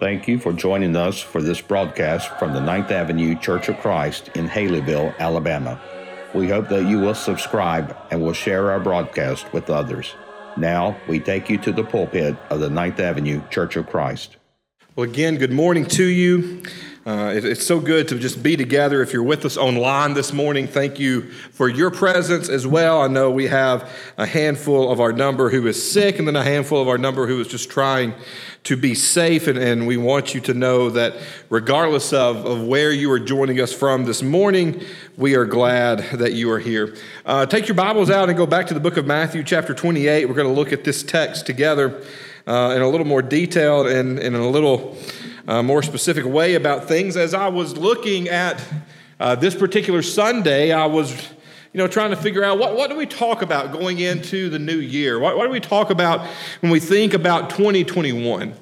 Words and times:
Thank 0.00 0.28
you 0.28 0.38
for 0.38 0.54
joining 0.54 0.96
us 0.96 1.20
for 1.20 1.42
this 1.42 1.60
broadcast 1.60 2.30
from 2.38 2.54
the 2.54 2.60
Ninth 2.60 2.90
Avenue 2.90 3.38
Church 3.38 3.68
of 3.68 3.78
Christ 3.80 4.30
in 4.34 4.48
Haleyville, 4.48 5.18
Alabama. 5.18 5.78
We 6.32 6.48
hope 6.48 6.68
that 6.68 6.84
you 6.84 7.00
will 7.00 7.14
subscribe 7.14 7.94
and 8.10 8.22
will 8.22 8.32
share 8.32 8.70
our 8.70 8.80
broadcast 8.80 9.52
with 9.52 9.68
others. 9.68 10.14
Now, 10.58 10.96
we 11.06 11.20
take 11.20 11.48
you 11.48 11.56
to 11.58 11.70
the 11.70 11.84
pulpit 11.84 12.36
of 12.50 12.58
the 12.58 12.68
Ninth 12.68 12.98
Avenue 12.98 13.40
Church 13.48 13.76
of 13.76 13.86
Christ. 13.86 14.36
Well, 14.96 15.08
again, 15.08 15.36
good 15.36 15.52
morning 15.52 15.86
to 15.86 16.04
you. 16.04 16.64
Uh, 17.08 17.32
it, 17.34 17.42
it's 17.42 17.66
so 17.66 17.80
good 17.80 18.06
to 18.06 18.18
just 18.18 18.42
be 18.42 18.54
together. 18.54 19.00
If 19.00 19.14
you're 19.14 19.22
with 19.22 19.46
us 19.46 19.56
online 19.56 20.12
this 20.12 20.30
morning, 20.30 20.66
thank 20.66 20.98
you 21.00 21.22
for 21.52 21.66
your 21.66 21.90
presence 21.90 22.50
as 22.50 22.66
well. 22.66 23.00
I 23.00 23.06
know 23.08 23.30
we 23.30 23.46
have 23.46 23.90
a 24.18 24.26
handful 24.26 24.92
of 24.92 25.00
our 25.00 25.10
number 25.10 25.48
who 25.48 25.66
is 25.68 25.90
sick, 25.90 26.18
and 26.18 26.28
then 26.28 26.36
a 26.36 26.44
handful 26.44 26.82
of 26.82 26.86
our 26.86 26.98
number 26.98 27.26
who 27.26 27.40
is 27.40 27.48
just 27.48 27.70
trying 27.70 28.12
to 28.64 28.76
be 28.76 28.94
safe. 28.94 29.46
And, 29.46 29.58
and 29.58 29.86
we 29.86 29.96
want 29.96 30.34
you 30.34 30.42
to 30.42 30.52
know 30.52 30.90
that 30.90 31.16
regardless 31.48 32.12
of, 32.12 32.44
of 32.44 32.66
where 32.66 32.92
you 32.92 33.10
are 33.10 33.18
joining 33.18 33.58
us 33.58 33.72
from 33.72 34.04
this 34.04 34.22
morning, 34.22 34.84
we 35.16 35.34
are 35.34 35.46
glad 35.46 36.00
that 36.18 36.34
you 36.34 36.50
are 36.50 36.58
here. 36.58 36.94
Uh, 37.24 37.46
take 37.46 37.68
your 37.68 37.74
Bibles 37.74 38.10
out 38.10 38.28
and 38.28 38.36
go 38.36 38.44
back 38.44 38.66
to 38.66 38.74
the 38.74 38.80
book 38.80 38.98
of 38.98 39.06
Matthew, 39.06 39.42
chapter 39.42 39.72
28. 39.72 40.28
We're 40.28 40.34
going 40.34 40.46
to 40.46 40.52
look 40.52 40.74
at 40.74 40.84
this 40.84 41.02
text 41.02 41.46
together 41.46 42.04
uh, 42.46 42.74
in 42.76 42.82
a 42.82 42.88
little 42.90 43.06
more 43.06 43.22
detail 43.22 43.86
and, 43.86 44.18
and 44.18 44.36
in 44.36 44.42
a 44.42 44.50
little 44.50 44.98
uh, 45.48 45.62
more 45.62 45.82
specific 45.82 46.26
way 46.26 46.54
about 46.54 46.86
things. 46.86 47.16
As 47.16 47.32
I 47.32 47.48
was 47.48 47.76
looking 47.76 48.28
at 48.28 48.62
uh, 49.18 49.34
this 49.34 49.54
particular 49.54 50.02
Sunday, 50.02 50.72
I 50.72 50.84
was 50.84 51.10
you 51.72 51.78
know, 51.78 51.88
trying 51.88 52.10
to 52.10 52.16
figure 52.16 52.44
out 52.44 52.58
what, 52.58 52.76
what 52.76 52.90
do 52.90 52.96
we 52.96 53.06
talk 53.06 53.40
about 53.40 53.72
going 53.72 53.98
into 53.98 54.50
the 54.50 54.58
new 54.58 54.76
year? 54.76 55.18
What, 55.18 55.38
what 55.38 55.46
do 55.46 55.50
we 55.50 55.60
talk 55.60 55.88
about 55.88 56.26
when 56.60 56.70
we 56.70 56.80
think 56.80 57.14
about 57.14 57.48
2021? 57.50 58.54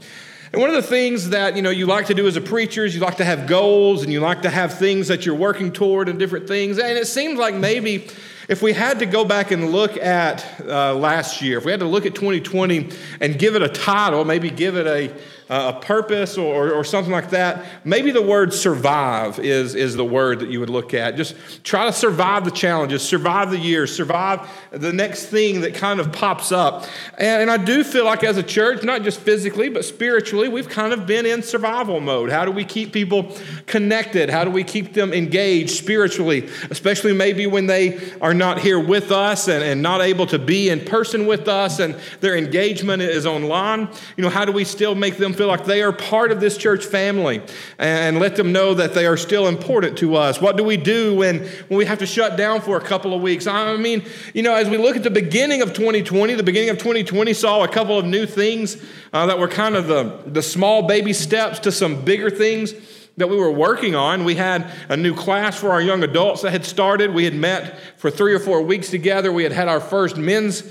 And 0.53 0.61
one 0.61 0.71
of 0.71 0.77
the 0.77 0.83
things 0.83 1.31
that 1.31 1.57
you 1.57 1.63
know 1.63 1.71
you 1.71 1.87
like 1.87 2.07
to 2.07 2.15
do 2.15 2.29
as 2.29 2.37
a 2.37 2.41
preacher 2.41 2.85
is 2.85 2.95
you 2.95 3.01
like 3.01 3.17
to 3.17 3.25
have 3.25 3.49
goals 3.49 4.05
and 4.05 4.13
you 4.13 4.21
like 4.21 4.43
to 4.43 4.51
have 4.51 4.79
things 4.79 5.09
that 5.09 5.27
you're 5.27 5.35
working 5.35 5.73
toward 5.73 6.09
and 6.09 6.21
different 6.21 6.47
things. 6.47 6.79
And 6.79 6.97
it 6.97 7.09
seems 7.09 7.37
like 7.37 7.57
maybe 7.57 8.09
if 8.49 8.63
we 8.63 8.73
had 8.73 9.01
to 9.01 9.07
go 9.07 9.25
back 9.25 9.51
and 9.51 9.73
look 9.73 9.97
at 9.97 10.47
uh, 10.61 10.95
last 10.95 11.43
year, 11.43 11.59
if 11.59 11.65
we 11.65 11.73
had 11.73 11.81
to 11.81 11.87
look 11.87 12.07
at 12.07 12.15
2020 12.15 12.91
and 13.21 13.39
give 13.39 13.57
it 13.57 13.63
a 13.63 13.69
title, 13.69 14.25
maybe 14.25 14.51
give 14.51 14.77
it 14.77 14.87
a 14.87 15.13
a 15.49 15.75
purpose 15.75 16.37
or, 16.37 16.73
or 16.73 16.83
something 16.83 17.13
like 17.13 17.31
that, 17.31 17.65
maybe 17.85 18.11
the 18.11 18.23
word 18.23 18.53
survive 18.53 19.39
is, 19.39 19.77
is 19.77 19.95
the 19.95 20.05
word 20.05 20.41
that 20.41 20.51
you 20.51 20.59
would 20.59 20.71
look 20.71 20.93
at. 20.93 21.17
Just 21.17 21.37
try 21.63 21.87
to 21.87 21.93
survive 21.93 22.45
the 22.45 22.51
challenges, 22.51 23.03
survive 23.03 23.51
the 23.51 23.59
years, 23.59 23.95
survive 23.95 24.49
the 24.73 24.93
next 24.93 25.27
thing 25.27 25.61
that 25.61 25.75
kind 25.75 26.01
of 26.01 26.11
pops 26.11 26.51
up. 26.51 26.87
And, 27.17 27.43
and 27.43 27.51
I 27.51 27.59
do 27.59 27.85
feel 27.85 28.05
like 28.05 28.25
as 28.25 28.37
a 28.37 28.43
church, 28.43 28.83
not 28.83 29.05
just 29.05 29.21
physically, 29.21 29.69
but 29.69 29.85
spiritually, 29.85 30.49
we've 30.49 30.69
kind 30.69 30.93
of 30.93 31.07
been 31.07 31.25
in 31.27 31.45
survival 31.45 32.01
mode. 32.01 32.31
How 32.31 32.45
do 32.45 32.51
we 32.51 32.65
keep 32.65 32.93
people 32.93 33.37
connected? 33.67 34.29
How 34.29 34.43
do 34.43 34.51
we 34.51 34.65
keep 34.65 34.95
them 34.95 35.13
engaged 35.13 35.71
spiritually, 35.71 36.49
especially 36.71 37.13
maybe 37.13 37.47
when 37.47 37.67
they 37.67 38.01
are 38.21 38.35
not 38.35 38.59
here 38.59 38.81
with 38.81 39.13
us 39.13 39.47
and, 39.47 39.63
and 39.63 39.81
not 39.81 40.01
able 40.01 40.27
to 40.27 40.41
be 40.41 40.71
in 40.71 40.85
person 40.85 41.25
with 41.25 41.47
us 41.47 41.79
and 41.79 41.95
their 42.21 42.37
engagement 42.37 43.01
is 43.01 43.27
online? 43.27 43.89
You 44.17 44.25
know, 44.25 44.31
how 44.31 44.45
do 44.45 44.51
we 44.51 44.65
still 44.65 44.97
make 44.97 45.19
them 45.19 45.36
feel 45.37 45.47
like 45.47 45.65
they 45.65 45.83
are 45.83 45.93
part 45.93 46.33
of 46.33 46.41
this 46.41 46.57
church 46.57 46.85
family 46.85 47.43
and 47.79 48.19
let 48.19 48.37
them 48.37 48.53
know 48.53 48.75
that 48.75 48.95
they 48.95 49.07
are 49.07 49.17
still 49.17 49.47
important 49.47 49.99
to 49.99 50.17
us. 50.17 50.41
What 50.41 50.57
do 50.57 50.65
we 50.65 50.77
do 50.77 51.15
when, 51.17 51.41
when 51.69 51.79
we 51.79 51.85
have 51.85 51.99
to 51.99 52.07
shut 52.07 52.37
down 52.37 52.61
for 52.61 52.77
a 52.77 52.81
couple 52.81 53.15
of 53.15 53.23
weeks? 53.23 53.47
I 53.47 53.77
mean, 53.77 54.05
you 54.35 54.43
know, 54.43 54.55
as 54.55 54.69
we 54.69 54.79
look 54.79 54.97
at 54.97 55.03
the 55.03 55.11
beginning 55.11 55.63
of 55.63 55.73
2020, 55.75 56.35
the 56.35 56.43
beginning 56.43 56.71
of 56.71 56.79
2020 56.79 57.33
saw 57.33 57.63
a 57.63 57.69
couple 57.69 57.99
of 57.99 58.05
new 58.05 58.27
things 58.27 58.83
uh, 59.13 59.27
that 59.27 59.39
were 59.39 59.49
kind 59.49 59.77
of 59.77 59.87
the, 59.87 60.23
the 60.27 60.43
small 60.43 60.87
baby 60.87 61.13
steps 61.13 61.59
to 61.61 61.73
some 61.73 62.05
bigger 62.05 62.31
things 62.31 62.75
that 63.17 63.29
we 63.29 63.37
were 63.37 63.51
working 63.51 63.95
on. 63.95 64.25
We 64.25 64.35
had 64.35 64.71
a 64.89 64.97
new 64.97 65.15
class 65.15 65.59
for 65.59 65.71
our 65.71 65.81
young 65.81 66.03
adults 66.03 66.43
that 66.43 66.51
had 66.51 66.65
started. 66.65 67.15
We 67.15 67.25
had 67.25 67.35
met 67.35 67.79
for 67.97 68.11
three 68.11 68.35
or 68.35 68.39
four 68.39 68.63
weeks 68.63 68.91
together. 68.91 69.33
We 69.33 69.43
had 69.43 69.53
had 69.53 69.69
our 69.69 69.81
first 69.81 70.17
men's 70.17 70.63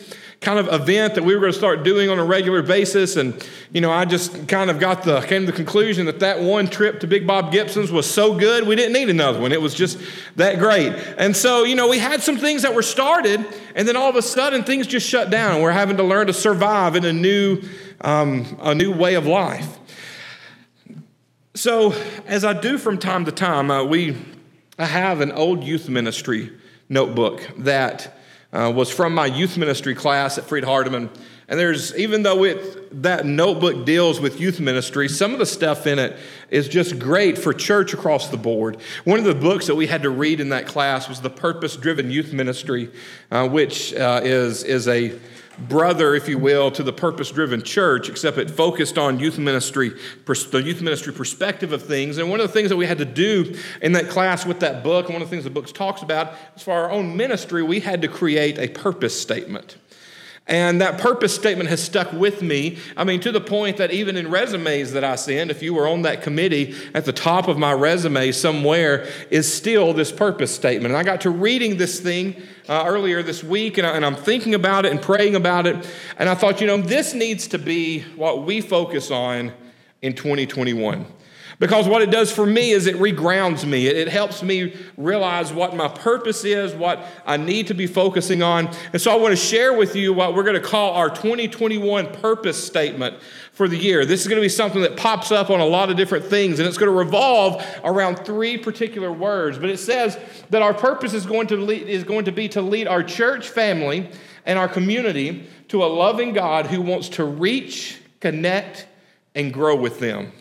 kind 0.46 0.60
of 0.60 0.72
event 0.72 1.16
that 1.16 1.24
we 1.24 1.34
were 1.34 1.42
going 1.42 1.52
to 1.52 1.58
start 1.58 1.84
doing 1.84 2.10
on 2.10 2.20
a 2.20 2.24
regular 2.24 2.62
basis. 2.62 3.16
And, 3.16 3.46
you 3.74 3.82
know, 3.82 3.92
I 3.92 4.06
just 4.06 4.48
kind 4.48 4.70
of 4.70 4.80
got 4.80 5.04
the, 5.04 5.22
came 5.22 5.42
to 5.42 5.52
the 5.52 5.56
conclusion 5.56 6.06
that 6.06 6.20
that 6.20 6.40
one 6.40 6.68
trip 6.68 7.00
to 7.00 7.08
Big 7.08 7.26
Bob 7.26 7.52
Gibson's 7.52 7.92
was 7.92 8.10
so 8.10 8.38
good, 8.38 8.68
we 8.68 8.76
didn't 8.76 8.94
need 8.94 9.10
another 9.10 9.42
one. 9.42 9.52
It 9.52 9.62
was 9.62 9.74
just 9.74 10.00
that 10.36 10.60
great. 10.60 10.94
And 11.18 11.36
so, 11.36 11.64
you 11.64 11.76
know, 11.76 11.90
we 11.90 11.98
had 11.98 12.22
some 12.22 12.38
things 12.38 12.62
that 12.62 12.76
were 12.76 12.84
started, 12.84 13.44
and 13.74 13.88
then 13.88 13.98
all 13.98 14.10
of 14.10 14.16
a 14.16 14.22
sudden 14.22 14.64
things 14.64 14.86
just 14.86 15.10
shut 15.10 15.32
down. 15.32 15.62
We're 15.62 15.72
having 15.72 15.98
to 15.98 16.04
learn 16.04 16.28
to 16.28 16.34
survive 16.34 16.96
in 16.96 17.04
a 17.04 17.14
new, 17.14 17.62
um, 18.02 18.58
a 18.62 18.76
new 18.76 18.94
way 18.94 19.16
of 19.16 19.26
life. 19.26 19.80
So, 21.56 21.94
as 22.28 22.46
I 22.46 22.54
do 22.54 22.78
from 22.78 23.00
time 23.00 23.26
to 23.26 23.32
time, 23.32 23.72
uh, 23.72 23.84
we 23.84 24.16
I 24.78 24.86
have 24.86 25.22
an 25.22 25.32
old 25.32 25.64
youth 25.64 25.88
ministry 25.88 26.52
notebook 26.90 27.42
that 27.60 28.18
uh, 28.56 28.72
was 28.72 28.90
from 28.90 29.14
my 29.14 29.26
youth 29.26 29.58
ministry 29.58 29.94
class 29.94 30.38
at 30.38 30.46
Freed 30.46 30.64
Hardeman. 30.64 31.10
And 31.48 31.60
there's, 31.60 31.96
even 31.96 32.24
though 32.24 32.44
it, 32.44 33.04
that 33.04 33.26
notebook 33.26 33.86
deals 33.86 34.20
with 34.20 34.40
youth 34.40 34.60
ministry, 34.60 35.08
some 35.08 35.34
of 35.34 35.40
the 35.40 35.46
stuff 35.46 35.86
in 35.86 36.00
it 36.00 36.18
is 36.50 36.68
just 36.68 36.98
great 36.98 37.38
for 37.38 37.54
church 37.54 37.94
across 37.94 38.30
the 38.30 38.38
board. 38.38 38.78
One 39.04 39.20
of 39.20 39.26
the 39.26 39.36
books 39.36 39.68
that 39.68 39.76
we 39.76 39.86
had 39.86 40.04
to 40.04 40.10
read 40.10 40.40
in 40.40 40.50
that 40.50 40.66
class 40.66 41.08
was 41.08 41.22
The 41.22 41.30
Purpose 41.30 41.76
Driven 41.76 42.10
Youth 42.10 42.34
Ministry, 42.34 42.90
uh, 43.30 43.48
which 43.48 43.94
uh, 43.94 44.22
is, 44.24 44.64
is 44.64 44.88
a 44.88 45.20
brother, 45.58 46.16
if 46.16 46.28
you 46.28 46.38
will, 46.38 46.72
to 46.72 46.84
the 46.84 46.94
purpose 46.94 47.32
driven 47.32 47.62
church, 47.62 48.10
except 48.10 48.38
it 48.38 48.50
focused 48.50 48.98
on 48.98 49.20
youth 49.20 49.38
ministry, 49.38 49.92
the 50.26 50.62
youth 50.64 50.82
ministry 50.82 51.14
perspective 51.14 51.72
of 51.72 51.84
things. 51.84 52.18
And 52.18 52.30
one 52.30 52.40
of 52.40 52.48
the 52.48 52.54
things 52.54 52.70
that 52.70 52.78
we 52.78 52.86
had 52.86 52.98
to 53.00 53.06
do 53.06 53.58
in 53.82 53.94
that 53.94 54.10
class 54.10 54.46
with 54.46 54.60
that 54.60 54.84
book, 54.84 55.06
and 55.06 55.14
one 55.14 55.22
of 55.22 55.30
the 55.30 55.34
things 55.34 55.44
the 55.44 55.50
book 55.50 55.72
talks 55.74 56.02
about, 56.02 56.34
is 56.56 56.64
for 56.64 56.74
our 56.74 56.92
own 56.92 57.16
ministry, 57.16 57.64
we 57.64 57.80
had 57.80 58.02
to 58.02 58.08
create 58.08 58.58
a 58.58 58.68
purpose 58.68 59.20
statement. 59.20 59.78
And 60.48 60.80
that 60.82 61.00
purpose 61.00 61.34
statement 61.34 61.70
has 61.70 61.82
stuck 61.82 62.14
with 62.14 62.44
me. 62.44 62.78
I 62.96 63.04
mean, 63.04 63.20
to 63.22 63.32
the 63.32 63.42
point 63.42 63.78
that 63.78 63.92
even 63.92 64.16
in 64.16 64.30
resumes 64.30 64.92
that 64.92 65.04
I 65.04 65.16
send, 65.16 65.50
if 65.50 65.64
you 65.64 65.74
were 65.74 65.88
on 65.88 66.04
that 66.04 66.22
committee, 66.22 66.76
at 66.94 67.06
the 67.06 67.14
top 67.14 67.48
of 67.48 67.58
my 67.58 67.74
resume 67.74 68.32
somewhere 68.32 69.08
is 69.32 69.52
still 69.52 69.92
this 69.92 70.12
purpose 70.12 70.54
statement. 70.54 70.94
And 70.94 70.98
I 70.98 71.04
got 71.04 71.22
to 71.22 71.32
reading 71.32 71.78
this 71.78 72.00
thing 72.00 72.40
uh, 72.70 72.84
earlier 72.86 73.24
this 73.24 73.44
week, 73.44 73.80
and, 73.80 73.88
I, 73.88 73.96
and 73.96 74.06
I'm 74.06 74.16
thinking 74.16 74.54
about 74.54 74.86
it 74.86 74.92
and 74.92 75.02
praying 75.02 75.36
about 75.36 75.66
it. 75.66 75.90
And 76.18 76.30
I 76.30 76.36
thought, 76.36 76.62
you 76.62 76.68
know, 76.68 76.78
this 76.78 77.16
needs 77.16 77.48
to 77.48 77.58
be 77.58 78.02
what 78.16 78.46
we 78.46 78.62
focus 78.62 79.10
on 79.10 79.52
in 80.04 80.14
2021. 80.14 81.08
Because 81.60 81.88
what 81.88 82.02
it 82.02 82.12
does 82.12 82.32
for 82.32 82.46
me 82.46 82.72
is 82.72 82.86
it 82.86 82.96
regrounds 82.98 83.66
me. 83.66 83.88
It, 83.88 84.10
helps 84.10 84.44
me 84.44 84.76
realize 84.98 85.54
what 85.54 85.76
my 85.76 85.88
purpose 85.88 86.44
is, 86.44 86.74
what 86.74 87.06
I 87.26 87.38
need 87.38 87.68
to 87.68 87.74
be 87.74 87.88
focusing 87.88 88.42
on. 88.42 88.70
And 88.94 89.02
so 89.02 89.12
I 89.12 89.16
want 89.16 89.32
to 89.32 89.38
share 89.38 89.74
with 89.74 89.96
you 89.96 90.14
what 90.14 90.36
we're 90.36 90.44
going 90.44 90.62
to 90.62 90.66
call 90.66 90.94
our 90.94 91.10
2021 91.10 92.14
purpose 92.14 92.62
statement 92.62 93.18
for 93.52 93.68
the 93.68 93.78
year. 93.78 94.06
This 94.06 94.22
is 94.22 94.28
going 94.28 94.38
to 94.38 94.46
be 94.46 94.50
something 94.50 94.82
that 94.82 94.98
pops 94.98 95.32
up 95.32 95.50
on 95.50 95.60
a 95.60 95.66
lot 95.66 95.90
of 95.90 95.98
different 95.98 96.26
things, 96.26 96.60
and 96.60 96.68
it's 96.68 96.78
going 96.78 96.92
to 96.92 96.98
revolve 96.98 97.66
around 97.84 98.18
three 98.26 98.58
particular 98.58 99.12
words. 99.12 99.58
But 99.58 99.70
it 99.70 99.78
says 99.78 100.20
that 100.50 100.62
our 100.62 100.74
purpose 100.74 101.14
is 101.14 101.26
going 101.26 101.48
to, 101.48 101.58
lead, 101.58 101.88
is 101.88 102.04
going 102.04 102.26
to 102.26 102.32
be 102.32 102.50
to 102.50 102.62
lead 102.62 102.88
our 102.88 103.04
church 103.04 103.50
family 103.50 104.10
and 104.46 104.60
our 104.60 104.68
community 104.68 105.48
to 105.70 105.84
a 105.84 105.88
loving 105.88 106.34
God 106.34 106.68
who 106.68 106.82
wants 106.82 107.10
to 107.10 107.24
reach, 107.24 108.00
connect, 108.20 108.88
and 109.34 109.54
grow 109.54 109.76
with 109.76 110.00
them. 110.00 110.32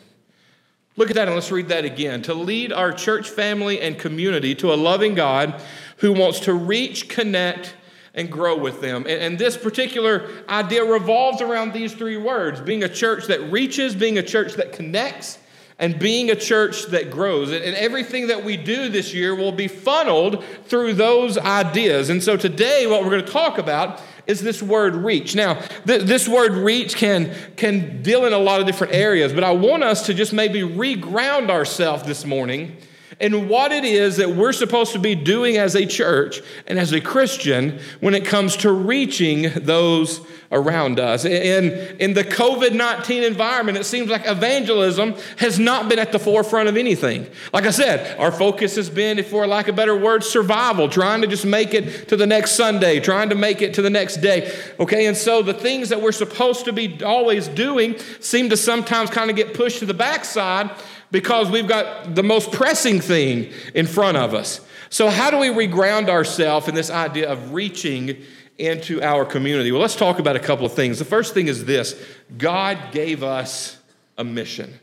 Look 0.96 1.10
at 1.10 1.16
that 1.16 1.26
and 1.26 1.34
let's 1.34 1.50
read 1.50 1.68
that 1.68 1.84
again. 1.84 2.22
To 2.22 2.34
lead 2.34 2.72
our 2.72 2.92
church 2.92 3.28
family 3.28 3.80
and 3.80 3.98
community 3.98 4.54
to 4.56 4.72
a 4.72 4.76
loving 4.76 5.14
God 5.14 5.60
who 5.98 6.12
wants 6.12 6.40
to 6.40 6.54
reach, 6.54 7.08
connect, 7.08 7.74
and 8.14 8.30
grow 8.30 8.56
with 8.56 8.80
them. 8.80 9.06
And, 9.08 9.38
this 9.38 9.56
particular 9.56 10.28
idea 10.48 10.84
revolves 10.84 11.42
around 11.42 11.72
these 11.72 11.92
three 11.92 12.16
words 12.16 12.60
being 12.60 12.84
a 12.84 12.88
church 12.88 13.26
that 13.26 13.40
reaches, 13.50 13.94
being 13.96 14.18
a 14.18 14.22
church 14.22 14.54
that 14.54 14.72
connects, 14.72 15.38
and 15.80 15.98
being 15.98 16.30
a 16.30 16.36
church 16.36 16.86
that 16.86 17.10
grows. 17.10 17.50
And 17.50 17.74
everything 17.74 18.28
that 18.28 18.44
we 18.44 18.56
do 18.56 18.88
this 18.88 19.12
year 19.12 19.34
will 19.34 19.50
be 19.50 19.66
funneled 19.66 20.44
through 20.66 20.94
those 20.94 21.36
ideas. 21.36 22.10
And 22.10 22.22
so 22.22 22.36
today, 22.36 22.86
what 22.86 23.02
we're 23.02 23.10
going 23.10 23.24
to 23.24 23.32
talk 23.32 23.58
about 23.58 24.00
is 24.26 24.40
this 24.40 24.62
word 24.62 24.94
reach. 24.94 25.34
Now, 25.34 25.54
th- 25.86 26.02
this 26.02 26.28
word 26.28 26.52
reach 26.52 26.96
can, 26.96 27.34
can 27.56 28.02
deal 28.02 28.24
in 28.24 28.32
a 28.32 28.38
lot 28.38 28.60
of 28.60 28.66
different 28.66 28.94
areas, 28.94 29.32
but 29.32 29.44
I 29.44 29.52
want 29.52 29.84
us 29.84 30.06
to 30.06 30.14
just 30.14 30.32
maybe 30.32 30.60
reground 30.60 31.50
ourselves 31.50 32.04
this 32.04 32.24
morning 32.24 32.76
and 33.20 33.48
what 33.48 33.72
it 33.72 33.84
is 33.84 34.16
that 34.16 34.30
we're 34.30 34.52
supposed 34.52 34.92
to 34.92 34.98
be 34.98 35.14
doing 35.14 35.56
as 35.56 35.74
a 35.74 35.86
church 35.86 36.40
and 36.66 36.78
as 36.78 36.92
a 36.92 37.00
Christian 37.00 37.80
when 38.00 38.14
it 38.14 38.24
comes 38.24 38.56
to 38.58 38.72
reaching 38.72 39.50
those 39.54 40.20
around 40.54 41.00
us. 41.00 41.24
In, 41.24 41.72
in 41.98 42.14
the 42.14 42.24
COVID 42.24 42.72
19 42.72 43.22
environment, 43.22 43.76
it 43.76 43.84
seems 43.84 44.08
like 44.08 44.26
evangelism 44.26 45.14
has 45.38 45.58
not 45.58 45.88
been 45.88 45.98
at 45.98 46.12
the 46.12 46.18
forefront 46.18 46.68
of 46.68 46.76
anything. 46.76 47.26
Like 47.52 47.64
I 47.64 47.70
said, 47.70 48.18
our 48.18 48.32
focus 48.32 48.76
has 48.76 48.88
been, 48.88 49.18
if 49.18 49.30
for 49.30 49.46
lack 49.46 49.68
of 49.68 49.74
a 49.74 49.76
better 49.76 49.96
word, 49.96 50.22
survival, 50.22 50.88
trying 50.88 51.20
to 51.22 51.26
just 51.26 51.44
make 51.44 51.74
it 51.74 52.08
to 52.08 52.16
the 52.16 52.26
next 52.26 52.52
Sunday, 52.52 53.00
trying 53.00 53.30
to 53.30 53.34
make 53.34 53.60
it 53.60 53.74
to 53.74 53.82
the 53.82 53.90
next 53.90 54.18
day. 54.18 54.56
Okay, 54.78 55.06
and 55.06 55.16
so 55.16 55.42
the 55.42 55.54
things 55.54 55.88
that 55.88 56.00
we're 56.00 56.12
supposed 56.12 56.64
to 56.66 56.72
be 56.72 57.02
always 57.02 57.48
doing 57.48 57.98
seem 58.20 58.48
to 58.50 58.56
sometimes 58.56 59.10
kind 59.10 59.30
of 59.30 59.36
get 59.36 59.54
pushed 59.54 59.80
to 59.80 59.86
the 59.86 59.94
backside 59.94 60.70
because 61.14 61.48
we've 61.48 61.68
got 61.68 62.16
the 62.16 62.24
most 62.24 62.50
pressing 62.50 63.00
thing 63.00 63.52
in 63.72 63.86
front 63.86 64.16
of 64.16 64.34
us. 64.34 64.60
So, 64.90 65.08
how 65.08 65.30
do 65.30 65.38
we 65.38 65.46
reground 65.46 66.08
ourselves 66.08 66.66
in 66.66 66.74
this 66.74 66.90
idea 66.90 67.30
of 67.30 67.54
reaching 67.54 68.16
into 68.58 69.00
our 69.00 69.24
community? 69.24 69.70
Well, 69.70 69.80
let's 69.80 69.94
talk 69.94 70.18
about 70.18 70.34
a 70.34 70.40
couple 70.40 70.66
of 70.66 70.72
things. 70.72 70.98
The 70.98 71.04
first 71.04 71.32
thing 71.32 71.46
is 71.46 71.66
this 71.66 72.04
God 72.36 72.78
gave 72.90 73.22
us 73.22 73.78
a 74.18 74.24
mission. 74.24 74.74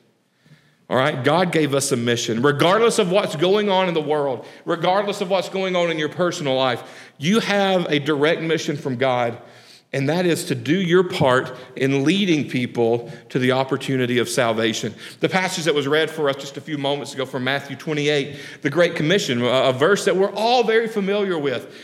All 0.89 0.95
right, 0.95 1.21
God 1.21 1.51
gave 1.51 1.75
us 1.75 1.91
a 1.91 1.97
mission. 1.97 2.41
Regardless 2.41 2.97
of 2.97 3.11
what's 3.11 3.35
going 3.35 3.69
on 3.69 3.89
in 3.89 3.93
the 3.93 4.01
world, 4.01 4.45
regardless 4.63 5.19
of 5.19 5.29
what's 5.29 5.49
going 5.49 5.75
on 5.75 5.91
in 5.91 5.99
your 5.99 6.07
personal 6.07 6.55
life, 6.55 7.11
you 7.17 7.41
have 7.41 7.91
a 7.91 7.99
direct 7.99 8.41
mission 8.41 8.77
from 8.77 8.95
God 8.95 9.37
and 9.93 10.07
that 10.07 10.25
is 10.25 10.45
to 10.45 10.55
do 10.55 10.75
your 10.75 11.03
part 11.03 11.53
in 11.75 12.05
leading 12.05 12.49
people 12.49 13.11
to 13.29 13.39
the 13.39 13.51
opportunity 13.51 14.19
of 14.19 14.29
salvation. 14.29 14.95
The 15.19 15.27
passage 15.27 15.65
that 15.65 15.75
was 15.75 15.87
read 15.87 16.09
for 16.09 16.29
us 16.29 16.37
just 16.37 16.55
a 16.55 16.61
few 16.61 16.77
moments 16.77 17.13
ago 17.13 17.25
from 17.25 17.43
Matthew 17.43 17.75
28, 17.75 18.39
the 18.61 18.69
Great 18.69 18.95
Commission, 18.95 19.41
a 19.43 19.73
verse 19.73 20.05
that 20.05 20.15
we're 20.15 20.31
all 20.31 20.63
very 20.63 20.87
familiar 20.87 21.37
with. 21.37 21.75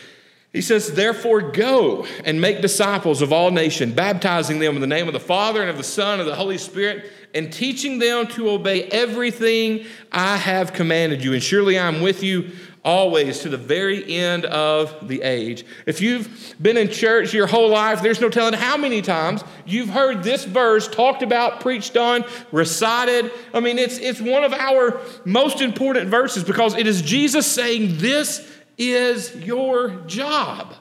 He 0.54 0.62
says, 0.62 0.94
Therefore, 0.94 1.52
go 1.52 2.08
and 2.24 2.40
make 2.40 2.62
disciples 2.62 3.22
of 3.22 3.34
all 3.34 3.52
nations, 3.52 3.94
baptizing 3.94 4.60
them 4.60 4.76
in 4.76 4.82
the 4.82 4.88
name 4.88 5.08
of 5.08 5.14
the 5.14 5.20
Father 5.20 5.62
and 5.62 5.70
of 5.70 5.78
the 5.78 5.84
Son 5.84 6.14
and 6.14 6.22
of 6.22 6.28
the 6.28 6.36
Holy 6.36 6.58
Spirit, 6.58 7.12
and 7.34 7.52
teaching 7.52 8.00
them 8.00 8.26
to 8.28 8.50
obey 8.50 8.84
everything 8.86 9.86
I 10.14 10.38
have 10.38 10.72
commanded 10.72 11.24
you. 11.24 11.34
And 11.34 11.44
surely 11.44 11.78
I 11.78 11.88
am 11.88 12.02
with 12.02 12.24
you 12.24 12.52
always 12.84 13.40
to 13.40 13.50
the 13.50 13.58
very 13.58 14.16
end 14.16 14.46
of 14.46 15.08
the 15.08 15.22
age. 15.22 15.66
If 15.86 16.02
you've 16.02 16.56
been 16.62 16.78
in 16.78 16.90
church 16.90 17.34
your 17.34 17.48
whole 17.48 17.70
life, 17.70 18.02
there's 18.02 18.22
no 18.22 18.30
telling 18.30 18.54
how 18.54 18.78
many 18.78 19.02
times 19.02 19.44
you've 19.66 19.90
heard 19.90 20.24
this 20.24 20.46
verse 20.46 20.88
talked 20.88 21.22
about, 21.24 21.60
preached 21.60 21.98
on, 21.98 22.24
recited. 22.52 23.32
I 23.54 23.60
mean, 23.60 23.78
it's, 23.78 23.98
it's 23.98 24.22
one 24.22 24.44
of 24.44 24.54
our 24.54 25.00
most 25.26 25.62
important 25.62 26.10
verses 26.10 26.44
because 26.44 26.76
it 26.76 26.88
is 26.88 27.02
Jesus 27.02 27.46
saying, 27.46 27.98
This 27.98 28.50
is 28.78 29.36
your 29.36 29.90
job. 30.08 30.74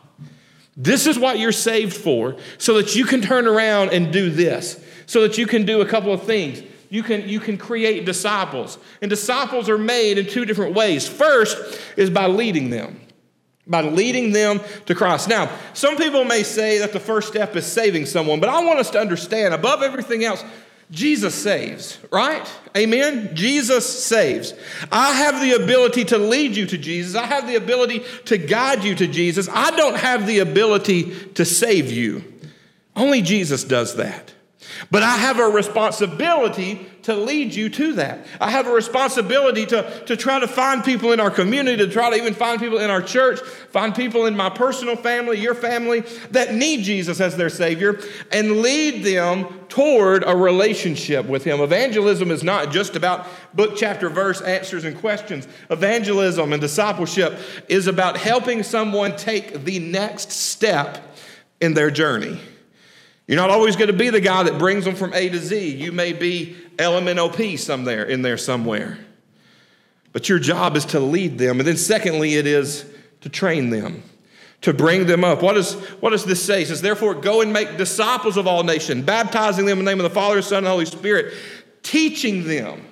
This 0.76 1.06
is 1.06 1.18
what 1.18 1.38
you're 1.38 1.52
saved 1.52 1.96
for, 1.96 2.36
so 2.58 2.74
that 2.74 2.94
you 2.94 3.06
can 3.06 3.22
turn 3.22 3.46
around 3.46 3.90
and 3.92 4.12
do 4.12 4.28
this, 4.28 4.84
so 5.06 5.22
that 5.22 5.38
you 5.38 5.46
can 5.46 5.64
do 5.64 5.80
a 5.80 5.86
couple 5.86 6.12
of 6.12 6.24
things 6.24 6.62
you 6.88 7.02
can, 7.02 7.28
you 7.28 7.40
can 7.40 7.58
create 7.58 8.04
disciples. 8.04 8.78
And 9.00 9.08
disciples 9.08 9.68
are 9.68 9.78
made 9.78 10.18
in 10.18 10.26
two 10.26 10.44
different 10.44 10.74
ways. 10.74 11.08
First 11.08 11.80
is 11.96 12.10
by 12.10 12.26
leading 12.26 12.70
them, 12.70 13.00
by 13.66 13.82
leading 13.82 14.32
them 14.32 14.60
to 14.86 14.94
Christ. 14.94 15.28
Now, 15.28 15.50
some 15.74 15.96
people 15.96 16.24
may 16.24 16.42
say 16.42 16.78
that 16.78 16.92
the 16.92 17.00
first 17.00 17.28
step 17.28 17.56
is 17.56 17.66
saving 17.66 18.06
someone, 18.06 18.40
but 18.40 18.48
I 18.48 18.64
want 18.64 18.78
us 18.78 18.90
to 18.90 19.00
understand 19.00 19.54
above 19.54 19.82
everything 19.82 20.24
else, 20.24 20.44
Jesus 20.90 21.34
saves, 21.34 21.98
right? 22.12 22.48
Amen? 22.76 23.34
Jesus 23.34 24.04
saves. 24.04 24.54
I 24.92 25.14
have 25.14 25.40
the 25.40 25.60
ability 25.60 26.04
to 26.06 26.18
lead 26.18 26.54
you 26.54 26.64
to 26.66 26.78
Jesus. 26.78 27.16
I 27.16 27.26
have 27.26 27.48
the 27.48 27.56
ability 27.56 28.04
to 28.26 28.38
guide 28.38 28.84
you 28.84 28.94
to 28.94 29.08
Jesus. 29.08 29.48
I 29.52 29.72
don't 29.72 29.96
have 29.96 30.28
the 30.28 30.38
ability 30.38 31.12
to 31.34 31.44
save 31.44 31.90
you. 31.90 32.22
Only 32.94 33.20
Jesus 33.20 33.64
does 33.64 33.96
that. 33.96 34.32
But 34.90 35.02
I 35.02 35.16
have 35.16 35.38
a 35.38 35.48
responsibility 35.48 36.86
to 37.02 37.14
lead 37.14 37.54
you 37.54 37.68
to 37.68 37.92
that. 37.94 38.26
I 38.40 38.50
have 38.50 38.66
a 38.66 38.72
responsibility 38.72 39.64
to, 39.66 40.04
to 40.06 40.16
try 40.16 40.40
to 40.40 40.48
find 40.48 40.84
people 40.84 41.12
in 41.12 41.20
our 41.20 41.30
community, 41.30 41.76
to 41.76 41.88
try 41.88 42.10
to 42.10 42.16
even 42.16 42.34
find 42.34 42.60
people 42.60 42.78
in 42.78 42.90
our 42.90 43.00
church, 43.00 43.40
find 43.70 43.94
people 43.94 44.26
in 44.26 44.36
my 44.36 44.50
personal 44.50 44.96
family, 44.96 45.38
your 45.38 45.54
family, 45.54 46.00
that 46.32 46.54
need 46.54 46.82
Jesus 46.82 47.20
as 47.20 47.36
their 47.36 47.48
Savior, 47.48 48.00
and 48.32 48.60
lead 48.60 49.04
them 49.04 49.44
toward 49.68 50.24
a 50.26 50.34
relationship 50.34 51.26
with 51.26 51.44
Him. 51.44 51.60
Evangelism 51.60 52.30
is 52.30 52.42
not 52.42 52.72
just 52.72 52.96
about 52.96 53.26
book, 53.54 53.76
chapter, 53.76 54.08
verse, 54.08 54.40
answers, 54.40 54.82
and 54.84 54.98
questions. 54.98 55.46
Evangelism 55.70 56.52
and 56.52 56.60
discipleship 56.60 57.38
is 57.68 57.86
about 57.86 58.16
helping 58.16 58.62
someone 58.62 59.16
take 59.16 59.64
the 59.64 59.78
next 59.78 60.32
step 60.32 61.16
in 61.60 61.74
their 61.74 61.90
journey. 61.90 62.40
You're 63.26 63.36
not 63.36 63.50
always 63.50 63.74
going 63.74 63.88
to 63.88 63.96
be 63.96 64.10
the 64.10 64.20
guy 64.20 64.44
that 64.44 64.58
brings 64.58 64.84
them 64.84 64.94
from 64.94 65.12
A 65.12 65.28
to 65.28 65.38
Z. 65.38 65.74
You 65.74 65.90
may 65.90 66.12
be 66.12 66.56
LMNOP 66.76 67.58
somewhere 67.58 68.04
in 68.04 68.22
there 68.22 68.38
somewhere. 68.38 68.98
But 70.12 70.28
your 70.28 70.38
job 70.38 70.76
is 70.76 70.84
to 70.86 71.00
lead 71.00 71.36
them. 71.38 71.58
And 71.58 71.66
then 71.66 71.76
secondly, 71.76 72.34
it 72.34 72.46
is 72.46 72.86
to 73.22 73.28
train 73.28 73.70
them, 73.70 74.04
to 74.62 74.72
bring 74.72 75.06
them 75.06 75.24
up. 75.24 75.42
What, 75.42 75.56
is, 75.56 75.74
what 76.00 76.10
does 76.10 76.24
this 76.24 76.42
say? 76.42 76.62
It 76.62 76.68
says, 76.68 76.82
therefore, 76.82 77.14
go 77.14 77.40
and 77.40 77.52
make 77.52 77.76
disciples 77.76 78.36
of 78.36 78.46
all 78.46 78.62
nations, 78.62 79.04
baptizing 79.04 79.66
them 79.66 79.80
in 79.80 79.84
the 79.84 79.90
name 79.90 79.98
of 79.98 80.04
the 80.04 80.14
Father, 80.14 80.40
Son, 80.40 80.58
and 80.58 80.68
Holy 80.68 80.86
Spirit, 80.86 81.34
teaching 81.82 82.46
them. 82.46 82.86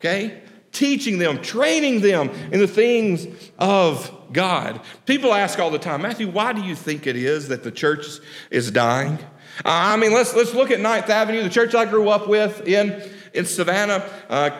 Okay? 0.00 0.42
Teaching 0.72 1.18
them, 1.18 1.40
training 1.40 2.02
them 2.02 2.28
in 2.52 2.60
the 2.60 2.68
things 2.68 3.26
of 3.58 4.10
God. 4.32 4.80
People 5.06 5.34
ask 5.34 5.58
all 5.58 5.70
the 5.70 5.78
time, 5.78 6.02
Matthew, 6.02 6.28
why 6.28 6.52
do 6.52 6.62
you 6.62 6.74
think 6.74 7.06
it 7.06 7.16
is 7.16 7.48
that 7.48 7.62
the 7.62 7.70
church 7.70 8.06
is 8.50 8.70
dying? 8.70 9.18
I 9.64 9.96
mean, 9.96 10.12
let's, 10.12 10.34
let's 10.34 10.54
look 10.54 10.70
at 10.70 10.80
Ninth 10.80 11.10
Avenue, 11.10 11.42
the 11.42 11.50
church 11.50 11.74
I 11.74 11.84
grew 11.84 12.08
up 12.08 12.28
with 12.28 12.66
in, 12.66 13.08
in 13.34 13.44
Savannah. 13.44 14.08
Uh, 14.28 14.50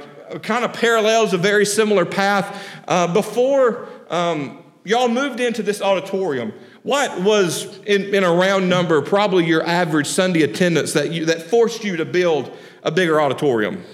kind 0.43 0.65
of 0.65 0.73
parallels 0.73 1.33
a 1.33 1.39
very 1.39 1.67
similar 1.67 2.05
path. 2.05 2.67
Uh, 2.89 3.13
before 3.13 3.89
um, 4.11 4.63
y'all 4.85 5.09
moved 5.09 5.41
into 5.41 5.63
this 5.63 5.81
auditorium, 5.83 6.53
what 6.83 7.23
was 7.23 7.79
in, 7.87 8.15
in, 8.15 8.25
a 8.25 8.33
round 8.33 8.69
number 8.69 9.01
probably 9.03 9.47
your 9.47 9.65
average 9.65 10.07
Sunday 10.07 10.43
attendance 10.43 10.93
that, 10.95 11.13
you, 11.13 11.27
that 11.27 11.43
forced 11.43 11.85
you 11.85 11.97
to 11.97 12.05
build 12.05 12.57
a 12.83 12.91
bigger 12.91 13.21
auditorium? 13.21 13.85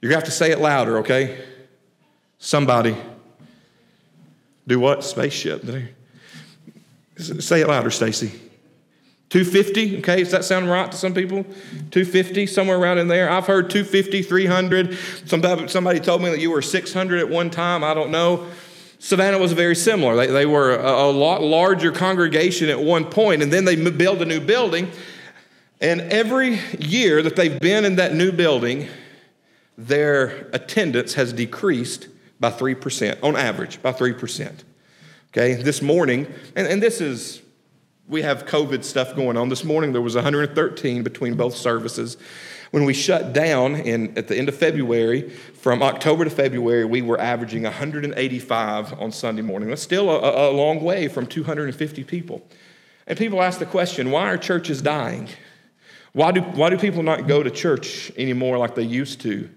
You're 0.00 0.10
going 0.10 0.20
to 0.20 0.24
have 0.24 0.24
to 0.24 0.30
say 0.30 0.50
it 0.50 0.60
louder, 0.60 0.98
okay? 0.98 1.42
Somebody. 2.38 2.96
Do 4.66 4.80
what? 4.80 5.04
Spaceship. 5.04 5.64
Say 7.18 7.60
it 7.60 7.68
louder, 7.68 7.90
Stacy. 7.90 8.32
250, 9.30 9.98
okay, 9.98 10.22
does 10.22 10.30
that 10.30 10.44
sound 10.44 10.70
right 10.70 10.90
to 10.90 10.96
some 10.96 11.12
people? 11.12 11.42
250, 11.42 12.46
somewhere 12.46 12.78
around 12.78 12.98
in 12.98 13.08
there. 13.08 13.28
I've 13.28 13.46
heard 13.46 13.70
250, 13.70 14.22
300. 14.22 14.96
Somebody, 15.26 15.68
somebody 15.68 15.98
told 15.98 16.22
me 16.22 16.30
that 16.30 16.38
you 16.38 16.50
were 16.50 16.62
600 16.62 17.18
at 17.18 17.28
one 17.28 17.50
time. 17.50 17.82
I 17.82 17.92
don't 17.92 18.10
know. 18.10 18.46
Savannah 19.00 19.38
was 19.38 19.52
very 19.52 19.74
similar. 19.74 20.14
They, 20.14 20.28
they 20.28 20.46
were 20.46 20.76
a, 20.76 20.90
a 20.90 21.10
lot 21.10 21.42
larger 21.42 21.90
congregation 21.90 22.68
at 22.68 22.80
one 22.80 23.04
point, 23.04 23.42
and 23.42 23.52
then 23.52 23.64
they 23.64 23.74
built 23.76 24.22
a 24.22 24.24
new 24.24 24.40
building. 24.40 24.90
And 25.80 26.00
every 26.02 26.60
year 26.78 27.20
that 27.22 27.34
they've 27.34 27.60
been 27.60 27.84
in 27.84 27.96
that 27.96 28.14
new 28.14 28.30
building, 28.30 28.88
their 29.76 30.48
attendance 30.52 31.14
has 31.14 31.32
decreased 31.32 32.08
by 32.40 32.50
3%, 32.50 33.22
on 33.22 33.36
average, 33.36 33.82
by 33.82 33.92
3%. 33.92 34.52
Okay, 35.28 35.54
this 35.54 35.82
morning, 35.82 36.26
and, 36.54 36.66
and 36.66 36.82
this 36.82 37.00
is, 37.00 37.42
we 38.08 38.22
have 38.22 38.46
COVID 38.46 38.84
stuff 38.84 39.14
going 39.14 39.36
on. 39.36 39.48
This 39.48 39.64
morning 39.64 39.92
there 39.92 40.02
was 40.02 40.14
113 40.14 41.02
between 41.02 41.34
both 41.34 41.54
services. 41.54 42.16
When 42.70 42.84
we 42.84 42.94
shut 42.94 43.32
down 43.32 43.76
in, 43.76 44.16
at 44.16 44.28
the 44.28 44.36
end 44.36 44.48
of 44.48 44.56
February, 44.56 45.28
from 45.28 45.82
October 45.82 46.24
to 46.24 46.30
February, 46.30 46.84
we 46.84 47.02
were 47.02 47.20
averaging 47.20 47.64
185 47.64 49.00
on 49.00 49.12
Sunday 49.12 49.42
morning. 49.42 49.68
That's 49.68 49.82
still 49.82 50.10
a, 50.10 50.50
a 50.50 50.52
long 50.52 50.82
way 50.82 51.08
from 51.08 51.26
250 51.26 52.04
people. 52.04 52.46
And 53.06 53.18
people 53.18 53.42
ask 53.42 53.58
the 53.58 53.66
question 53.66 54.10
why 54.10 54.28
are 54.28 54.38
churches 54.38 54.82
dying? 54.82 55.28
Why 56.12 56.32
do, 56.32 56.40
why 56.40 56.70
do 56.70 56.78
people 56.78 57.02
not 57.02 57.28
go 57.28 57.42
to 57.42 57.50
church 57.50 58.10
anymore 58.16 58.56
like 58.56 58.74
they 58.74 58.82
used 58.82 59.20
to? 59.20 59.50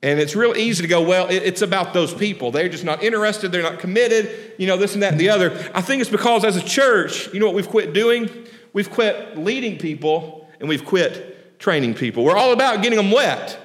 And 0.00 0.20
it's 0.20 0.36
real 0.36 0.56
easy 0.56 0.82
to 0.82 0.88
go, 0.88 1.02
well, 1.02 1.26
it's 1.28 1.60
about 1.60 1.92
those 1.92 2.14
people. 2.14 2.52
They're 2.52 2.68
just 2.68 2.84
not 2.84 3.02
interested. 3.02 3.50
They're 3.50 3.62
not 3.62 3.80
committed, 3.80 4.54
you 4.56 4.68
know, 4.68 4.76
this 4.76 4.94
and 4.94 5.02
that 5.02 5.12
and 5.12 5.20
the 5.20 5.30
other. 5.30 5.50
I 5.74 5.80
think 5.80 6.00
it's 6.00 6.10
because 6.10 6.44
as 6.44 6.56
a 6.56 6.62
church, 6.62 7.32
you 7.34 7.40
know 7.40 7.46
what 7.46 7.56
we've 7.56 7.68
quit 7.68 7.92
doing? 7.92 8.30
We've 8.72 8.90
quit 8.90 9.36
leading 9.36 9.76
people 9.76 10.48
and 10.60 10.68
we've 10.68 10.84
quit 10.84 11.58
training 11.58 11.94
people. 11.94 12.22
We're 12.22 12.36
all 12.36 12.52
about 12.52 12.80
getting 12.80 12.96
them 12.96 13.10
wet. 13.10 13.58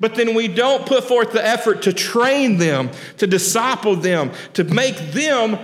But 0.00 0.14
then 0.14 0.34
we 0.34 0.48
don't 0.48 0.86
put 0.86 1.04
forth 1.04 1.32
the 1.32 1.46
effort 1.46 1.82
to 1.82 1.92
train 1.92 2.56
them, 2.56 2.90
to 3.18 3.26
disciple 3.26 3.94
them, 3.94 4.32
to 4.54 4.64
make 4.64 4.96
them 5.12 5.58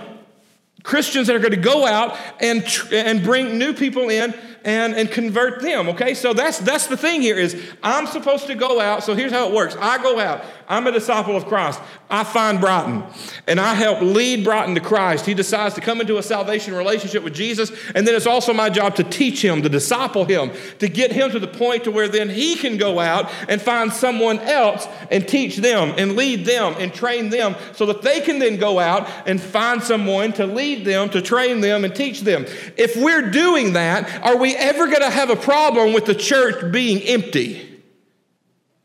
Christians 0.83 1.27
that 1.27 1.37
are 1.37 1.41
going 1.41 1.51
to 1.51 1.57
go 1.57 1.87
out 1.87 2.17
and, 2.41 2.65
and 2.93 3.23
bring 3.23 3.59
new 3.59 3.73
people 3.73 4.11
in 4.11 4.35
and, 4.65 4.95
and 4.95 5.11
convert 5.11 5.63
them. 5.63 5.89
Okay, 5.89 6.15
so 6.15 6.33
that's 6.33 6.59
that's 6.59 6.87
the 6.87 6.97
thing 6.97 7.23
here 7.23 7.37
is 7.37 7.61
I'm 7.83 8.07
supposed 8.07 8.47
to 8.47 8.55
go 8.55 8.81
out. 8.81 9.03
So 9.05 9.15
here's 9.15 9.33
how 9.33 9.49
it 9.49 9.55
works. 9.55 9.77
I 9.81 10.03
go 10.03 10.19
out. 10.19 10.45
I'm 10.69 10.87
a 10.87 10.93
disciple 10.93 11.37
of 11.37 11.47
Christ. 11.47 11.81
I 12.09 12.25
find 12.25 12.61
Broughton 12.61 13.05
and 13.47 13.59
I 13.59 13.75
help 13.75 14.01
lead 14.01 14.45
Broughton 14.45 14.75
to 14.77 14.81
Christ. 14.81 15.27
He 15.27 15.35
decides 15.35 15.75
to 15.75 15.81
come 15.81 16.01
into 16.01 16.19
a 16.19 16.23
salvation 16.23 16.75
relationship 16.75 17.25
with 17.25 17.35
Jesus, 17.35 17.73
and 17.95 18.07
then 18.07 18.15
it's 18.15 18.27
also 18.27 18.53
my 18.53 18.71
job 18.71 18.95
to 18.97 19.05
teach 19.05 19.45
him, 19.45 19.63
to 19.63 19.69
disciple 19.69 20.25
him, 20.25 20.53
to 20.79 20.89
get 20.89 21.13
him 21.13 21.31
to 21.31 21.39
the 21.39 21.49
point 21.49 21.85
to 21.85 21.91
where 21.91 22.09
then 22.09 22.29
he 22.29 22.55
can 22.57 22.77
go 22.77 23.01
out 23.01 23.31
and 23.49 23.61
find 23.61 23.93
someone 23.93 24.39
else 24.41 24.87
and 25.11 25.27
teach 25.27 25.57
them 25.57 25.93
and 25.97 26.17
lead 26.17 26.45
them 26.45 26.75
and 26.79 26.93
train 26.93 27.31
them 27.31 27.55
so 27.75 27.87
that 27.87 28.03
they 28.03 28.21
can 28.21 28.39
then 28.39 28.57
go 28.57 28.79
out 28.79 29.09
and 29.27 29.41
find 29.41 29.83
someone 29.83 30.33
to 30.33 30.47
lead 30.47 30.85
them, 30.85 31.09
to 31.11 31.21
train 31.21 31.61
them 31.61 31.85
and 31.85 31.95
teach 31.95 32.21
them. 32.21 32.45
If 32.77 32.97
we're 32.97 33.31
doing 33.31 33.73
that, 33.75 34.23
are 34.23 34.37
we 34.37 34.50
ever 34.57 34.87
going 34.87 35.01
to 35.01 35.11
have 35.11 35.31
a 35.31 35.37
problem 35.37 35.93
with 35.93 36.05
the 36.07 36.15
church 36.15 36.73
being 36.73 37.03
empty? 37.03 37.83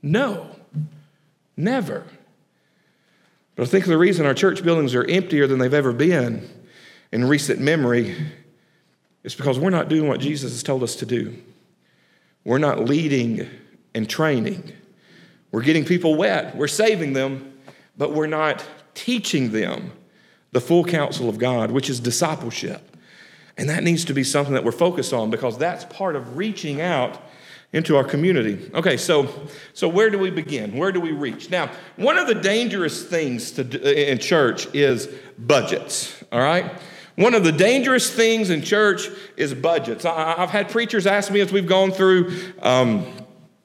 No, 0.02 0.50
never. 1.58 2.04
But 3.56 3.64
I 3.64 3.66
think 3.68 3.86
the 3.86 3.98
reason 3.98 4.26
our 4.26 4.34
church 4.34 4.64
buildings 4.64 4.94
are 4.96 5.06
emptier 5.06 5.48
than 5.48 5.60
they've 5.60 5.74
ever 5.74 5.94
been 5.94 6.48
in 7.12 7.26
recent 7.26 7.60
memory 7.60 8.16
is 9.24 9.34
because 9.34 9.58
we're 9.58 9.70
not 9.70 9.90
doing 9.90 10.08
what 10.08 10.20
Jesus 10.20 10.52
has 10.52 10.64
told 10.64 10.84
us 10.84 10.96
to 10.98 11.06
do. 11.06 11.36
We're 12.44 12.60
not 12.60 12.86
leading 12.86 13.50
and 13.96 14.08
training. 14.08 14.72
We're 15.52 15.64
getting 15.64 15.86
people 15.86 16.16
wet, 16.16 16.56
we're 16.56 16.68
saving 16.68 17.14
them, 17.14 17.54
but 17.98 18.12
we're 18.14 18.28
not 18.28 18.64
teaching 18.94 19.52
them 19.52 19.92
the 20.52 20.62
full 20.62 20.84
counsel 20.84 21.30
of 21.30 21.38
God, 21.38 21.72
which 21.72 21.90
is 21.90 22.00
discipleship. 22.00 22.95
And 23.58 23.70
that 23.70 23.84
needs 23.84 24.06
to 24.06 24.14
be 24.14 24.24
something 24.24 24.54
that 24.54 24.64
we're 24.64 24.72
focused 24.72 25.14
on 25.14 25.30
because 25.30 25.58
that's 25.58 25.86
part 25.86 26.16
of 26.16 26.38
reaching 26.38 26.82
out 26.82 27.22
into 27.72 27.98
our 27.98 28.04
community. 28.04 28.72
Okay, 28.74 28.98
so 28.98 29.30
so 29.74 29.88
where 29.88 30.10
do 30.10 30.18
we 30.18 30.30
begin? 30.30 30.78
Where 30.78 30.92
do 30.92 31.00
we 31.00 31.12
reach? 31.12 31.50
Now, 31.50 31.70
one 31.98 32.18
of 32.18 32.28
the 32.28 32.36
dangerous 32.36 33.04
things 33.04 33.52
to 33.52 34.12
in 34.12 34.18
church 34.18 34.74
is 34.74 35.08
budgets. 35.38 36.24
All 36.32 36.40
right. 36.40 36.72
One 37.16 37.34
of 37.34 37.46
the 37.46 37.52
dangerous 37.52 38.14
things 38.14 38.50
in 38.50 38.62
church 38.62 39.10
is 39.38 39.54
budgets. 39.54 40.04
I, 40.04 40.34
have 40.34 40.50
had 40.50 40.70
preachers 40.70 41.08
ask 41.08 41.32
me 41.32 41.40
as 41.40 41.52
we've 41.52 41.68
gone 41.68 41.92
through. 41.92 42.38
Um, 42.62 43.06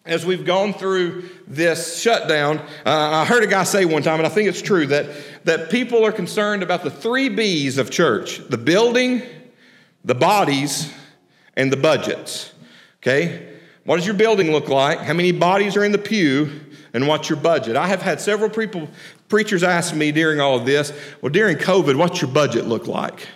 as 0.07 0.25
we've 0.25 0.47
gone 0.47 0.73
through 0.73 1.29
this 1.47 2.01
shutdown, 2.01 2.59
uh, 2.59 2.65
I 2.87 3.25
heard 3.27 3.45
a 3.45 3.47
guy 3.47 3.65
say 3.65 3.85
one 3.85 4.03
time, 4.03 4.19
and 4.19 4.27
I 4.27 4.31
think 4.31 4.49
it's 4.49 4.63
true, 4.63 4.87
that, 4.87 5.07
that 5.45 5.71
people 5.71 6.05
are 6.05 6.11
concerned 6.11 6.63
about 6.63 6.83
the 6.83 6.91
three 6.91 7.29
B's 7.29 7.77
of 7.77 7.91
church 7.91 8.39
the 8.49 8.57
building, 8.57 9.23
the 10.05 10.15
bodies, 10.15 10.93
and 11.57 11.73
the 11.73 11.77
budgets. 11.77 12.53
Okay? 13.03 13.49
What 13.85 13.97
does 13.97 14.07
your 14.07 14.15
building 14.15 14.53
look 14.53 14.69
like? 14.69 14.99
How 15.01 15.15
many 15.15 15.33
bodies 15.33 15.77
are 15.77 15.85
in 15.85 15.93
the 15.93 15.99
pew? 15.99 16.61
And 16.93 17.07
what's 17.07 17.29
your 17.29 17.39
budget? 17.39 17.77
I 17.77 17.87
have 17.87 18.03
had 18.03 18.21
several 18.21 18.51
people, 18.51 18.89
preachers 19.29 19.63
ask 19.63 19.95
me 19.95 20.11
during 20.11 20.41
all 20.41 20.57
of 20.57 20.67
this, 20.67 20.93
well, 21.21 21.31
during 21.31 21.57
COVID, 21.57 21.97
what's 21.97 22.21
your 22.21 22.31
budget 22.31 22.67
look 22.67 22.87
like? 22.87 23.29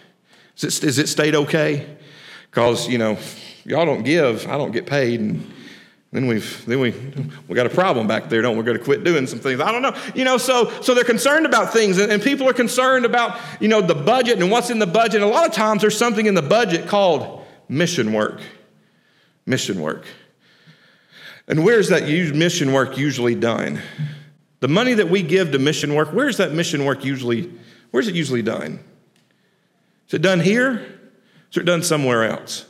Is 0.57 0.65
it, 0.65 0.85
is 0.85 0.99
it 0.99 1.09
stayed 1.09 1.35
okay? 1.35 1.97
Because, 2.51 2.89
you 2.89 2.99
know, 2.99 3.19
y'all 3.65 3.87
don't 3.87 4.03
give, 4.03 4.47
I 4.49 4.59
don't 4.59 4.73
get 4.73 4.87
paid. 4.87 5.21
And 5.21 5.53
then 6.15 6.29
we've 6.29 6.65
then 6.65 6.79
we 6.79 6.93
we 7.49 7.57
got 7.57 7.67
a 7.67 7.71
problem 7.71 8.07
back 8.07 8.29
there, 8.29 8.41
don't 8.41 8.53
we? 8.53 8.59
We're 8.59 8.67
going 8.67 8.79
to 8.79 8.85
quit 8.85 9.03
doing 9.03 9.27
some 9.27 9.41
things. 9.41 9.61
I 9.61 9.73
don't 9.73 9.83
know, 9.83 9.97
you 10.15 10.25
know. 10.25 10.39
So 10.39 10.71
so 10.81 10.95
they're 10.95 11.03
concerned 11.03 11.45
about 11.45 11.73
things, 11.73 11.99
and, 11.99 12.13
and 12.13 12.23
people 12.23 12.49
are 12.49 12.53
concerned 12.53 13.05
about 13.05 13.41
you 13.61 13.67
know 13.67 13.81
the 13.81 13.97
budget 13.97 14.39
and 14.39 14.49
what's 14.49 14.71
in 14.71 14.79
the 14.79 14.87
budget. 14.87 15.23
And 15.23 15.25
a 15.25 15.35
lot 15.35 15.45
of 15.45 15.53
times 15.53 15.81
there's 15.81 15.99
something 15.99 16.27
in 16.27 16.35
the 16.35 16.43
budget 16.43 16.87
called 16.87 17.45
mission 17.69 18.13
work. 18.13 18.41
Mission 19.45 19.81
work. 19.81 20.07
And 21.49 21.65
where's 21.65 21.89
that 21.89 22.05
mission 22.35 22.73
work 22.73 22.97
usually 22.97 23.35
done? 23.35 23.83
The 24.61 24.69
money 24.69 24.95
that 24.95 25.11
we 25.11 25.21
give 25.21 25.51
to 25.51 25.59
mission 25.59 25.95
work, 25.95 26.13
where's 26.13 26.37
that 26.37 26.53
mission 26.53 26.85
work 26.85 27.05
usually? 27.05 27.53
Where's 27.91 28.07
it 28.07 28.15
usually 28.15 28.41
done? 28.43 28.79
Is 30.07 30.15
it 30.15 30.23
done 30.23 30.39
here? 30.39 30.87
Is 31.51 31.57
it 31.57 31.65
done 31.65 31.83
somewhere 31.83 32.25
else? 32.25 32.67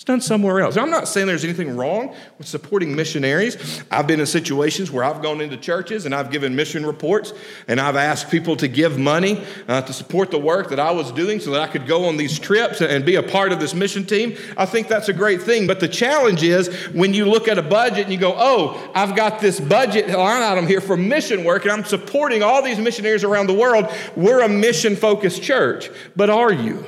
It's 0.00 0.06
done 0.06 0.22
somewhere 0.22 0.60
else. 0.62 0.78
I'm 0.78 0.88
not 0.88 1.08
saying 1.08 1.26
there's 1.26 1.44
anything 1.44 1.76
wrong 1.76 2.14
with 2.38 2.48
supporting 2.48 2.96
missionaries. 2.96 3.82
I've 3.90 4.06
been 4.06 4.18
in 4.18 4.24
situations 4.24 4.90
where 4.90 5.04
I've 5.04 5.20
gone 5.20 5.42
into 5.42 5.58
churches 5.58 6.06
and 6.06 6.14
I've 6.14 6.30
given 6.30 6.56
mission 6.56 6.86
reports 6.86 7.34
and 7.68 7.78
I've 7.78 7.96
asked 7.96 8.30
people 8.30 8.56
to 8.56 8.66
give 8.66 8.98
money 8.98 9.44
uh, 9.68 9.82
to 9.82 9.92
support 9.92 10.30
the 10.30 10.38
work 10.38 10.70
that 10.70 10.80
I 10.80 10.90
was 10.90 11.12
doing 11.12 11.38
so 11.38 11.50
that 11.50 11.60
I 11.60 11.66
could 11.66 11.86
go 11.86 12.06
on 12.06 12.16
these 12.16 12.38
trips 12.38 12.80
and 12.80 13.04
be 13.04 13.16
a 13.16 13.22
part 13.22 13.52
of 13.52 13.60
this 13.60 13.74
mission 13.74 14.06
team. 14.06 14.38
I 14.56 14.64
think 14.64 14.88
that's 14.88 15.10
a 15.10 15.12
great 15.12 15.42
thing. 15.42 15.66
But 15.66 15.80
the 15.80 15.88
challenge 15.88 16.42
is 16.42 16.68
when 16.94 17.12
you 17.12 17.26
look 17.26 17.46
at 17.46 17.58
a 17.58 17.62
budget 17.62 18.04
and 18.04 18.10
you 18.10 18.18
go, 18.18 18.34
oh, 18.34 18.90
I've 18.94 19.14
got 19.14 19.42
this 19.42 19.60
budget 19.60 20.08
line 20.08 20.42
item 20.42 20.66
here 20.66 20.80
for 20.80 20.96
mission 20.96 21.44
work 21.44 21.64
and 21.64 21.72
I'm 21.72 21.84
supporting 21.84 22.42
all 22.42 22.62
these 22.62 22.78
missionaries 22.78 23.22
around 23.22 23.48
the 23.48 23.54
world. 23.54 23.86
We're 24.16 24.40
a 24.40 24.48
mission 24.48 24.96
focused 24.96 25.42
church. 25.42 25.90
But 26.16 26.30
are 26.30 26.54
you? 26.54 26.86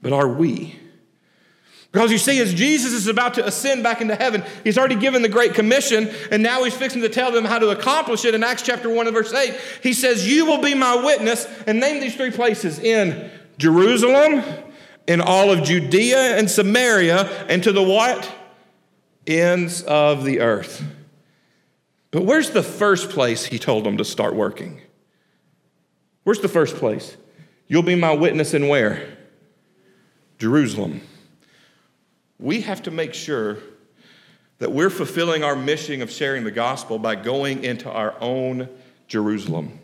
But 0.00 0.12
are 0.12 0.28
we? 0.28 0.85
Because 1.96 2.12
you 2.12 2.18
see, 2.18 2.38
as 2.42 2.52
Jesus 2.52 2.92
is 2.92 3.06
about 3.06 3.32
to 3.34 3.46
ascend 3.46 3.82
back 3.82 4.02
into 4.02 4.14
heaven, 4.14 4.44
he's 4.62 4.76
already 4.76 4.96
given 4.96 5.22
the 5.22 5.30
Great 5.30 5.54
Commission, 5.54 6.10
and 6.30 6.42
now 6.42 6.62
he's 6.62 6.76
fixing 6.76 7.00
to 7.00 7.08
tell 7.08 7.32
them 7.32 7.46
how 7.46 7.58
to 7.58 7.70
accomplish 7.70 8.26
it. 8.26 8.34
In 8.34 8.44
Acts 8.44 8.60
chapter 8.60 8.90
1 8.90 9.06
and 9.06 9.16
verse 9.16 9.32
8, 9.32 9.58
he 9.82 9.94
says, 9.94 10.30
You 10.30 10.44
will 10.44 10.60
be 10.60 10.74
my 10.74 10.94
witness, 10.94 11.46
and 11.66 11.80
name 11.80 12.02
these 12.02 12.14
three 12.14 12.30
places 12.30 12.78
in 12.78 13.30
Jerusalem, 13.56 14.44
in 15.06 15.22
all 15.22 15.50
of 15.50 15.62
Judea 15.62 16.36
and 16.36 16.50
Samaria, 16.50 17.46
and 17.48 17.62
to 17.62 17.72
the 17.72 17.82
what? 17.82 18.30
Ends 19.26 19.80
of 19.80 20.22
the 20.26 20.40
earth. 20.40 20.84
But 22.10 22.26
where's 22.26 22.50
the 22.50 22.62
first 22.62 23.08
place 23.08 23.46
he 23.46 23.58
told 23.58 23.84
them 23.84 23.96
to 23.96 24.04
start 24.04 24.34
working? 24.34 24.82
Where's 26.24 26.40
the 26.40 26.48
first 26.48 26.76
place? 26.76 27.16
You'll 27.68 27.82
be 27.82 27.94
my 27.94 28.12
witness 28.12 28.52
in 28.52 28.68
where? 28.68 29.16
Jerusalem 30.38 31.00
we 32.38 32.60
have 32.62 32.82
to 32.82 32.90
make 32.90 33.14
sure 33.14 33.58
that 34.58 34.72
we're 34.72 34.90
fulfilling 34.90 35.44
our 35.44 35.56
mission 35.56 36.02
of 36.02 36.10
sharing 36.10 36.44
the 36.44 36.50
gospel 36.50 36.98
by 36.98 37.14
going 37.14 37.64
into 37.64 37.90
our 37.90 38.14
own 38.20 38.68
Jerusalem. 39.08 39.78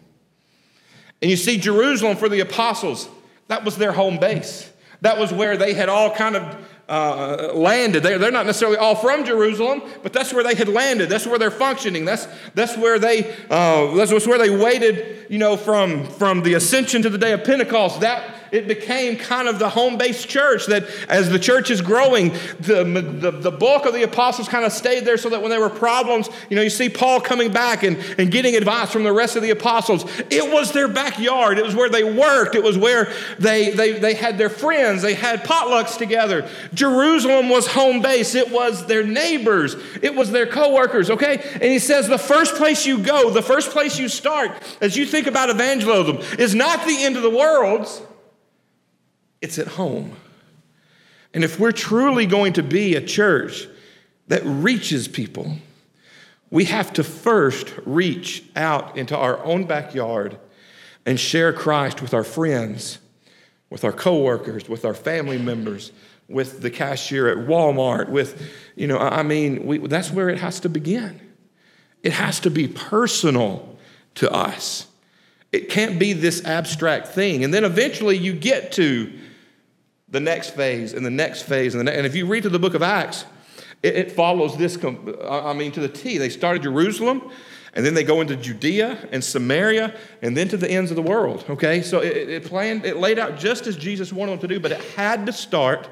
And 1.20 1.30
you 1.30 1.36
see, 1.36 1.58
Jerusalem 1.58 2.16
for 2.16 2.28
the 2.28 2.40
apostles, 2.40 3.08
that 3.48 3.64
was 3.64 3.76
their 3.76 3.92
home 3.92 4.18
base. 4.18 4.70
That 5.02 5.18
was 5.18 5.32
where 5.32 5.56
they 5.56 5.74
had 5.74 5.88
all 5.88 6.14
kind 6.14 6.36
of 6.36 6.66
uh, 6.88 7.52
landed. 7.54 8.02
They're, 8.02 8.18
they're 8.18 8.30
not 8.30 8.46
necessarily 8.46 8.76
all 8.76 8.94
from 8.94 9.24
Jerusalem, 9.24 9.82
but 10.02 10.12
that's 10.12 10.32
where 10.32 10.44
they 10.44 10.54
had 10.54 10.68
landed. 10.68 11.08
That's 11.08 11.26
where 11.26 11.38
they're 11.38 11.50
functioning. 11.50 12.04
That's, 12.04 12.26
that's, 12.54 12.76
where, 12.76 12.98
they, 12.98 13.32
uh, 13.50 13.94
that's 13.94 14.26
where 14.26 14.38
they 14.38 14.50
waited, 14.50 15.26
you 15.30 15.38
know, 15.38 15.56
from, 15.56 16.06
from 16.06 16.42
the 16.42 16.54
ascension 16.54 17.02
to 17.02 17.10
the 17.10 17.18
day 17.18 17.32
of 17.32 17.44
Pentecost. 17.44 18.00
That, 18.00 18.22
it 18.52 18.68
became 18.68 19.16
kind 19.16 19.48
of 19.48 19.58
the 19.58 19.70
home 19.70 19.96
based 19.96 20.28
church 20.28 20.66
that 20.66 20.84
as 21.08 21.30
the 21.30 21.38
church 21.38 21.70
is 21.70 21.80
growing, 21.80 22.28
the, 22.60 22.84
the, 22.84 23.30
the 23.30 23.50
bulk 23.50 23.86
of 23.86 23.94
the 23.94 24.02
apostles 24.02 24.46
kind 24.46 24.66
of 24.66 24.72
stayed 24.72 25.06
there 25.06 25.16
so 25.16 25.30
that 25.30 25.40
when 25.40 25.50
there 25.50 25.60
were 25.60 25.70
problems, 25.70 26.28
you 26.50 26.56
know, 26.56 26.62
you 26.62 26.70
see 26.70 26.90
Paul 26.90 27.20
coming 27.22 27.50
back 27.50 27.82
and, 27.82 27.96
and 28.18 28.30
getting 28.30 28.54
advice 28.54 28.92
from 28.92 29.04
the 29.04 29.12
rest 29.12 29.36
of 29.36 29.42
the 29.42 29.50
apostles. 29.50 30.04
It 30.30 30.52
was 30.52 30.70
their 30.72 30.86
backyard, 30.86 31.58
it 31.58 31.64
was 31.64 31.74
where 31.74 31.88
they 31.88 32.04
worked, 32.04 32.54
it 32.54 32.62
was 32.62 32.76
where 32.76 33.10
they, 33.38 33.70
they, 33.70 33.98
they 33.98 34.12
had 34.12 34.36
their 34.36 34.50
friends, 34.50 35.00
they 35.00 35.14
had 35.14 35.44
potlucks 35.44 35.96
together. 35.96 36.46
Jerusalem 36.74 37.48
was 37.48 37.66
home 37.66 38.02
base, 38.02 38.34
it 38.34 38.50
was 38.50 38.86
their 38.86 39.02
neighbors, 39.02 39.76
it 40.02 40.14
was 40.14 40.30
their 40.30 40.46
coworkers, 40.46 41.08
okay? 41.08 41.40
And 41.54 41.62
he 41.62 41.78
says 41.78 42.06
the 42.06 42.18
first 42.18 42.56
place 42.56 42.84
you 42.84 42.98
go, 42.98 43.30
the 43.30 43.40
first 43.40 43.70
place 43.70 43.98
you 43.98 44.10
start 44.10 44.52
as 44.82 44.94
you 44.94 45.06
think 45.06 45.26
about 45.26 45.48
evangelism 45.48 46.18
is 46.38 46.54
not 46.54 46.86
the 46.86 47.02
end 47.02 47.16
of 47.16 47.22
the 47.22 47.30
world 47.30 47.88
it's 49.42 49.58
at 49.58 49.66
home. 49.66 50.16
And 51.34 51.44
if 51.44 51.58
we're 51.58 51.72
truly 51.72 52.26
going 52.26 52.54
to 52.54 52.62
be 52.62 52.94
a 52.94 53.04
church 53.04 53.66
that 54.28 54.42
reaches 54.44 55.08
people, 55.08 55.56
we 56.50 56.64
have 56.66 56.92
to 56.94 57.04
first 57.04 57.74
reach 57.84 58.44
out 58.54 58.96
into 58.96 59.16
our 59.16 59.42
own 59.44 59.64
backyard 59.64 60.38
and 61.04 61.18
share 61.18 61.52
Christ 61.52 62.00
with 62.00 62.14
our 62.14 62.24
friends, 62.24 62.98
with 63.70 63.84
our 63.84 63.92
coworkers, 63.92 64.68
with 64.68 64.84
our 64.84 64.94
family 64.94 65.38
members, 65.38 65.92
with 66.28 66.60
the 66.60 66.70
cashier 66.70 67.28
at 67.28 67.48
Walmart, 67.48 68.08
with, 68.08 68.50
you 68.76 68.86
know, 68.86 68.98
I 68.98 69.22
mean, 69.22 69.66
we, 69.66 69.78
that's 69.78 70.10
where 70.10 70.28
it 70.28 70.38
has 70.38 70.60
to 70.60 70.68
begin. 70.68 71.20
It 72.02 72.12
has 72.12 72.40
to 72.40 72.50
be 72.50 72.68
personal 72.68 73.78
to 74.16 74.30
us. 74.30 74.86
It 75.52 75.68
can't 75.68 75.98
be 75.98 76.12
this 76.12 76.44
abstract 76.44 77.08
thing. 77.08 77.44
And 77.44 77.52
then 77.52 77.64
eventually 77.64 78.16
you 78.16 78.32
get 78.32 78.72
to 78.72 79.12
the 80.12 80.20
next 80.20 80.50
phase 80.50 80.92
and 80.92 81.04
the 81.04 81.10
next 81.10 81.42
phase. 81.42 81.74
And, 81.74 81.88
and 81.88 82.06
if 82.06 82.14
you 82.14 82.26
read 82.26 82.42
through 82.42 82.50
the 82.50 82.58
book 82.60 82.74
of 82.74 82.82
Acts, 82.82 83.24
it, 83.82 83.96
it 83.96 84.12
follows 84.12 84.56
this, 84.56 84.78
I 85.28 85.52
mean, 85.54 85.72
to 85.72 85.80
the 85.80 85.88
T. 85.88 86.18
They 86.18 86.28
started 86.28 86.62
Jerusalem, 86.62 87.32
and 87.72 87.84
then 87.84 87.94
they 87.94 88.04
go 88.04 88.20
into 88.20 88.36
Judea 88.36 89.08
and 89.10 89.24
Samaria, 89.24 89.98
and 90.20 90.36
then 90.36 90.48
to 90.48 90.56
the 90.56 90.70
ends 90.70 90.90
of 90.90 90.96
the 90.96 91.02
world. 91.02 91.44
Okay, 91.48 91.82
so 91.82 92.00
it, 92.00 92.28
it 92.28 92.44
planned, 92.44 92.84
it 92.84 92.98
laid 92.98 93.18
out 93.18 93.38
just 93.38 93.66
as 93.66 93.76
Jesus 93.76 94.12
wanted 94.12 94.32
them 94.32 94.40
to 94.40 94.48
do, 94.48 94.60
but 94.60 94.70
it 94.70 94.80
had 94.94 95.26
to 95.26 95.32
start 95.32 95.88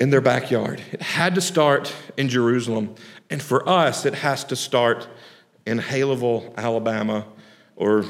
in 0.00 0.10
their 0.10 0.20
backyard. 0.20 0.82
It 0.90 1.00
had 1.00 1.36
to 1.36 1.40
start 1.40 1.94
in 2.16 2.28
Jerusalem. 2.28 2.96
And 3.30 3.40
for 3.40 3.66
us, 3.68 4.04
it 4.04 4.14
has 4.14 4.42
to 4.44 4.56
start 4.56 5.08
in 5.64 5.78
Haleyville, 5.78 6.56
Alabama, 6.56 7.26
or 7.76 8.04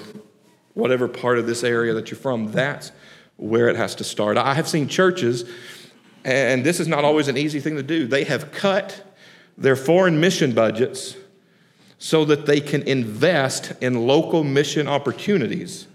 whatever 0.73 1.08
part 1.08 1.38
of 1.38 1.46
this 1.46 1.62
area 1.62 1.92
that 1.92 2.11
you're 2.11 2.18
from. 2.18 2.52
That's 2.52 2.90
where 3.37 3.69
it 3.69 3.76
has 3.76 3.95
to 3.97 4.05
start. 4.05 4.37
I 4.37 4.55
have 4.55 4.69
seen 4.69 4.88
churches, 4.88 5.45
and 6.25 6.64
this 6.64 6.81
is 6.81 6.88
not 6.88 7.05
always 7.05 7.29
an 7.29 7.37
easy 7.37 7.61
thing 7.61 7.76
to 7.76 7.83
do, 7.83 8.07
they 8.07 8.25
have 8.25 8.53
cut 8.53 9.14
their 9.57 9.76
foreign 9.76 10.21
mission 10.21 10.53
budgets 10.53 11.17
so 11.99 12.25
that 12.25 12.47
they 12.47 12.61
can 12.61 12.83
invest 12.83 13.73
in 13.81 14.07
local 14.07 14.45
mission 14.45 14.88
opportunities. 14.88 15.87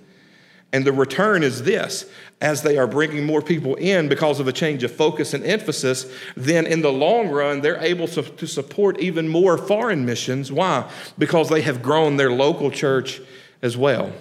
And 0.72 0.86
the 0.86 0.94
return 0.94 1.44
is 1.44 1.64
this 1.64 2.06
as 2.42 2.62
they 2.62 2.78
are 2.78 2.88
bringing 2.88 3.26
more 3.26 3.42
people 3.42 3.76
in 3.76 4.08
because 4.08 4.40
of 4.40 4.48
a 4.48 4.52
change 4.54 4.84
of 4.84 4.92
focus 4.92 5.34
and 5.34 5.44
emphasis, 5.44 6.12
then 6.38 6.66
in 6.66 6.82
the 6.82 6.92
long 6.92 7.30
run, 7.30 7.62
they're 7.62 7.84
able 7.84 8.08
to, 8.08 8.22
to, 8.22 8.48
support 8.48 9.00
even 9.00 9.28
more 9.28 9.58
foreign 9.58 10.06
missions. 10.06 10.52
Why? 10.52 10.90
Because 11.18 11.50
they 11.50 11.62
have 11.62 11.82
grown 11.82 12.18
their 12.18 12.32
local 12.32 12.72
church 12.72 13.20
as 13.62 13.76
well. 13.76 14.12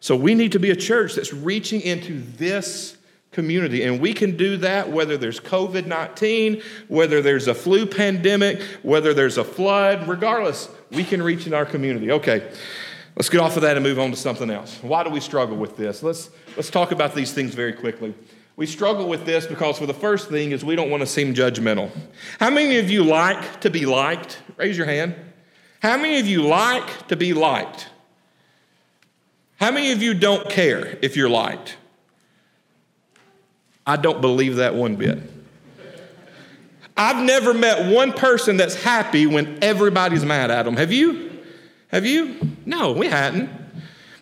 So 0.00 0.16
we 0.16 0.34
need 0.34 0.52
to 0.52 0.58
be 0.58 0.70
a 0.70 0.76
church 0.76 1.14
that's 1.14 1.32
reaching 1.32 1.82
into 1.82 2.20
this 2.36 2.96
community. 3.32 3.84
And 3.84 4.00
we 4.00 4.12
can 4.12 4.36
do 4.36 4.56
that 4.58 4.90
whether 4.90 5.16
there's 5.16 5.38
COVID 5.38 5.86
19, 5.86 6.62
whether 6.88 7.22
there's 7.22 7.46
a 7.46 7.54
flu 7.54 7.86
pandemic, 7.86 8.60
whether 8.82 9.14
there's 9.14 9.38
a 9.38 9.44
flood, 9.44 10.08
regardless, 10.08 10.68
we 10.90 11.04
can 11.04 11.22
reach 11.22 11.46
in 11.46 11.54
our 11.54 11.66
community. 11.66 12.10
Okay. 12.10 12.50
Let's 13.16 13.28
get 13.28 13.40
off 13.40 13.56
of 13.56 13.62
that 13.62 13.76
and 13.76 13.84
move 13.84 13.98
on 13.98 14.10
to 14.10 14.16
something 14.16 14.50
else. 14.50 14.78
Why 14.82 15.04
do 15.04 15.10
we 15.10 15.20
struggle 15.20 15.56
with 15.56 15.76
this? 15.76 16.02
Let's, 16.02 16.30
let's 16.56 16.70
talk 16.70 16.90
about 16.90 17.14
these 17.14 17.32
things 17.32 17.54
very 17.54 17.74
quickly. 17.74 18.14
We 18.56 18.64
struggle 18.66 19.08
with 19.08 19.26
this 19.26 19.46
because, 19.46 19.78
for 19.78 19.84
the 19.84 19.94
first 19.94 20.30
thing, 20.30 20.52
is 20.52 20.64
we 20.64 20.74
don't 20.74 20.90
want 20.90 21.02
to 21.02 21.06
seem 21.06 21.34
judgmental. 21.34 21.90
How 22.38 22.48
many 22.48 22.78
of 22.78 22.88
you 22.88 23.04
like 23.04 23.60
to 23.60 23.68
be 23.68 23.84
liked? 23.84 24.40
Raise 24.56 24.76
your 24.76 24.86
hand. 24.86 25.14
How 25.82 25.98
many 25.98 26.18
of 26.18 26.26
you 26.26 26.42
like 26.42 27.08
to 27.08 27.16
be 27.16 27.34
liked? 27.34 27.89
How 29.60 29.70
many 29.70 29.92
of 29.92 30.02
you 30.02 30.14
don't 30.14 30.48
care 30.48 30.98
if 31.02 31.16
you're 31.16 31.28
liked? 31.28 31.76
I 33.86 33.96
don't 33.96 34.22
believe 34.22 34.56
that 34.56 34.74
one 34.74 34.96
bit. 34.96 35.18
I've 36.96 37.22
never 37.22 37.52
met 37.52 37.92
one 37.92 38.12
person 38.12 38.56
that's 38.56 38.74
happy 38.74 39.26
when 39.26 39.62
everybody's 39.62 40.24
mad 40.24 40.50
at 40.50 40.64
them. 40.64 40.76
Have 40.76 40.92
you? 40.92 41.30
Have 41.88 42.06
you? 42.06 42.36
No, 42.64 42.92
we 42.92 43.06
hadn't. 43.06 43.50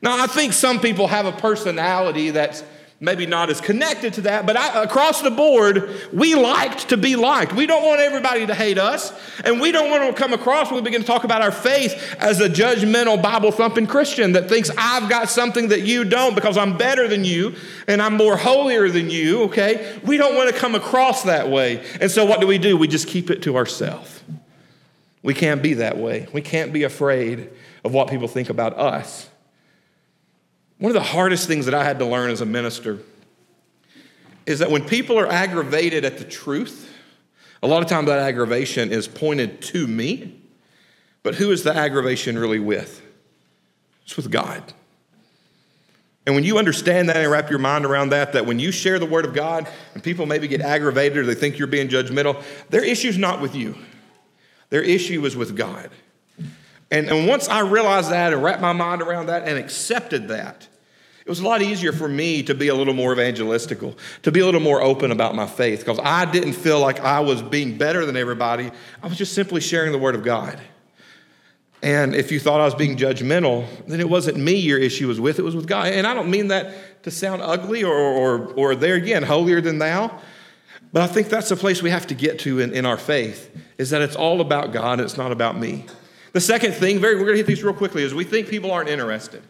Now, 0.02 0.22
I 0.22 0.26
think 0.26 0.52
some 0.52 0.80
people 0.80 1.06
have 1.06 1.26
a 1.26 1.32
personality 1.32 2.30
that's 2.30 2.64
maybe 3.00 3.26
not 3.26 3.48
as 3.48 3.60
connected 3.60 4.12
to 4.14 4.20
that, 4.22 4.44
but 4.44 4.56
I, 4.56 4.82
across 4.82 5.22
the 5.22 5.30
board, 5.30 5.88
we 6.12 6.34
liked 6.34 6.88
to 6.88 6.96
be 6.96 7.14
liked. 7.14 7.52
We 7.52 7.66
don't 7.66 7.84
want 7.84 8.00
everybody 8.00 8.44
to 8.46 8.54
hate 8.54 8.76
us, 8.76 9.12
and 9.44 9.60
we 9.60 9.70
don't 9.70 9.88
want 9.90 10.04
to 10.14 10.20
come 10.20 10.32
across 10.32 10.70
when 10.70 10.76
we 10.76 10.82
begin 10.82 11.02
to 11.02 11.06
talk 11.06 11.22
about 11.22 11.40
our 11.40 11.52
faith 11.52 12.16
as 12.18 12.40
a 12.40 12.48
judgmental, 12.48 13.22
Bible 13.22 13.52
thumping 13.52 13.86
Christian 13.86 14.32
that 14.32 14.48
thinks 14.48 14.70
I've 14.76 15.08
got 15.08 15.28
something 15.28 15.68
that 15.68 15.82
you 15.82 16.04
don't 16.04 16.34
because 16.34 16.56
I'm 16.56 16.76
better 16.76 17.06
than 17.06 17.24
you 17.24 17.54
and 17.86 18.02
I'm 18.02 18.16
more 18.16 18.36
holier 18.36 18.88
than 18.88 19.10
you, 19.10 19.44
okay? 19.44 20.00
We 20.04 20.16
don't 20.16 20.34
want 20.34 20.52
to 20.52 20.56
come 20.56 20.74
across 20.74 21.22
that 21.22 21.48
way. 21.48 21.84
And 22.00 22.10
so, 22.10 22.24
what 22.24 22.40
do 22.40 22.48
we 22.48 22.58
do? 22.58 22.76
We 22.76 22.88
just 22.88 23.06
keep 23.06 23.30
it 23.30 23.42
to 23.42 23.56
ourselves. 23.56 24.22
We 25.22 25.34
can't 25.34 25.62
be 25.62 25.74
that 25.74 25.98
way. 25.98 26.26
We 26.32 26.42
can't 26.42 26.72
be 26.72 26.82
afraid 26.82 27.50
of 27.84 27.94
what 27.94 28.08
people 28.08 28.26
think 28.26 28.50
about 28.50 28.76
us. 28.76 29.27
One 30.78 30.90
of 30.90 30.94
the 30.94 31.08
hardest 31.08 31.48
things 31.48 31.66
that 31.66 31.74
I 31.74 31.84
had 31.84 31.98
to 31.98 32.06
learn 32.06 32.30
as 32.30 32.40
a 32.40 32.46
minister 32.46 33.00
is 34.46 34.60
that 34.60 34.70
when 34.70 34.84
people 34.84 35.18
are 35.18 35.26
aggravated 35.26 36.04
at 36.04 36.18
the 36.18 36.24
truth, 36.24 36.90
a 37.62 37.66
lot 37.66 37.82
of 37.82 37.88
times 37.88 38.06
that 38.06 38.18
aggravation 38.18 38.92
is 38.92 39.08
pointed 39.08 39.60
to 39.62 39.86
me, 39.86 40.40
but 41.22 41.34
who 41.34 41.50
is 41.50 41.64
the 41.64 41.74
aggravation 41.74 42.38
really 42.38 42.60
with? 42.60 43.02
It's 44.04 44.16
with 44.16 44.30
God. 44.30 44.72
And 46.24 46.34
when 46.34 46.44
you 46.44 46.58
understand 46.58 47.08
that 47.08 47.16
and 47.16 47.30
wrap 47.30 47.50
your 47.50 47.58
mind 47.58 47.84
around 47.84 48.10
that, 48.10 48.34
that 48.34 48.46
when 48.46 48.58
you 48.58 48.70
share 48.70 48.98
the 48.98 49.06
word 49.06 49.24
of 49.24 49.34
God 49.34 49.66
and 49.94 50.02
people 50.02 50.26
maybe 50.26 50.46
get 50.46 50.60
aggravated 50.60 51.18
or 51.18 51.24
they 51.24 51.34
think 51.34 51.58
you're 51.58 51.66
being 51.66 51.88
judgmental, 51.88 52.42
their 52.68 52.84
issue's 52.84 53.18
not 53.18 53.40
with 53.40 53.54
you. 53.54 53.74
Their 54.70 54.82
issue 54.82 55.24
is 55.24 55.36
with 55.36 55.56
God. 55.56 55.90
And, 56.90 57.08
and 57.08 57.28
once 57.28 57.48
I 57.48 57.60
realized 57.60 58.10
that 58.10 58.32
and 58.32 58.42
wrapped 58.42 58.62
my 58.62 58.72
mind 58.72 59.02
around 59.02 59.26
that 59.26 59.46
and 59.46 59.58
accepted 59.58 60.28
that, 60.28 60.68
it 61.24 61.28
was 61.28 61.40
a 61.40 61.44
lot 61.44 61.60
easier 61.60 61.92
for 61.92 62.08
me 62.08 62.42
to 62.44 62.54
be 62.54 62.68
a 62.68 62.74
little 62.74 62.94
more 62.94 63.14
evangelistical, 63.14 63.98
to 64.22 64.32
be 64.32 64.40
a 64.40 64.46
little 64.46 64.62
more 64.62 64.80
open 64.80 65.12
about 65.12 65.34
my 65.34 65.46
faith, 65.46 65.80
because 65.80 66.00
I 66.02 66.24
didn't 66.24 66.54
feel 66.54 66.80
like 66.80 67.00
I 67.00 67.20
was 67.20 67.42
being 67.42 67.76
better 67.76 68.06
than 68.06 68.16
everybody. 68.16 68.70
I 69.02 69.06
was 69.06 69.18
just 69.18 69.34
simply 69.34 69.60
sharing 69.60 69.92
the 69.92 69.98
Word 69.98 70.14
of 70.14 70.24
God. 70.24 70.58
And 71.82 72.14
if 72.14 72.32
you 72.32 72.40
thought 72.40 72.62
I 72.62 72.64
was 72.64 72.74
being 72.74 72.96
judgmental, 72.96 73.66
then 73.86 74.00
it 74.00 74.08
wasn't 74.08 74.38
me 74.38 74.54
your 74.54 74.78
issue 74.78 75.06
was 75.06 75.20
with, 75.20 75.38
it 75.38 75.42
was 75.42 75.54
with 75.54 75.66
God. 75.66 75.92
And 75.92 76.06
I 76.06 76.14
don't 76.14 76.30
mean 76.30 76.48
that 76.48 77.02
to 77.02 77.10
sound 77.10 77.42
ugly 77.42 77.84
or, 77.84 77.94
or, 77.94 78.46
or 78.54 78.74
there 78.74 78.94
again, 78.94 79.22
holier 79.22 79.60
than 79.60 79.78
thou. 79.78 80.18
But 80.94 81.02
I 81.02 81.06
think 81.06 81.28
that's 81.28 81.50
the 81.50 81.56
place 81.56 81.82
we 81.82 81.90
have 81.90 82.06
to 82.06 82.14
get 82.14 82.38
to 82.40 82.60
in, 82.60 82.72
in 82.72 82.86
our 82.86 82.96
faith, 82.96 83.54
is 83.76 83.90
that 83.90 84.00
it's 84.00 84.16
all 84.16 84.40
about 84.40 84.72
God 84.72 84.98
it's 84.98 85.18
not 85.18 85.30
about 85.30 85.58
me. 85.58 85.84
The 86.32 86.40
second 86.40 86.72
thing, 86.72 86.98
very, 86.98 87.14
we're 87.14 87.22
going 87.22 87.34
to 87.34 87.38
hit 87.38 87.46
these 87.46 87.62
real 87.62 87.74
quickly, 87.74 88.02
is 88.02 88.14
we 88.14 88.24
think 88.24 88.48
people 88.48 88.70
aren't 88.70 88.88
interested. 88.88 89.42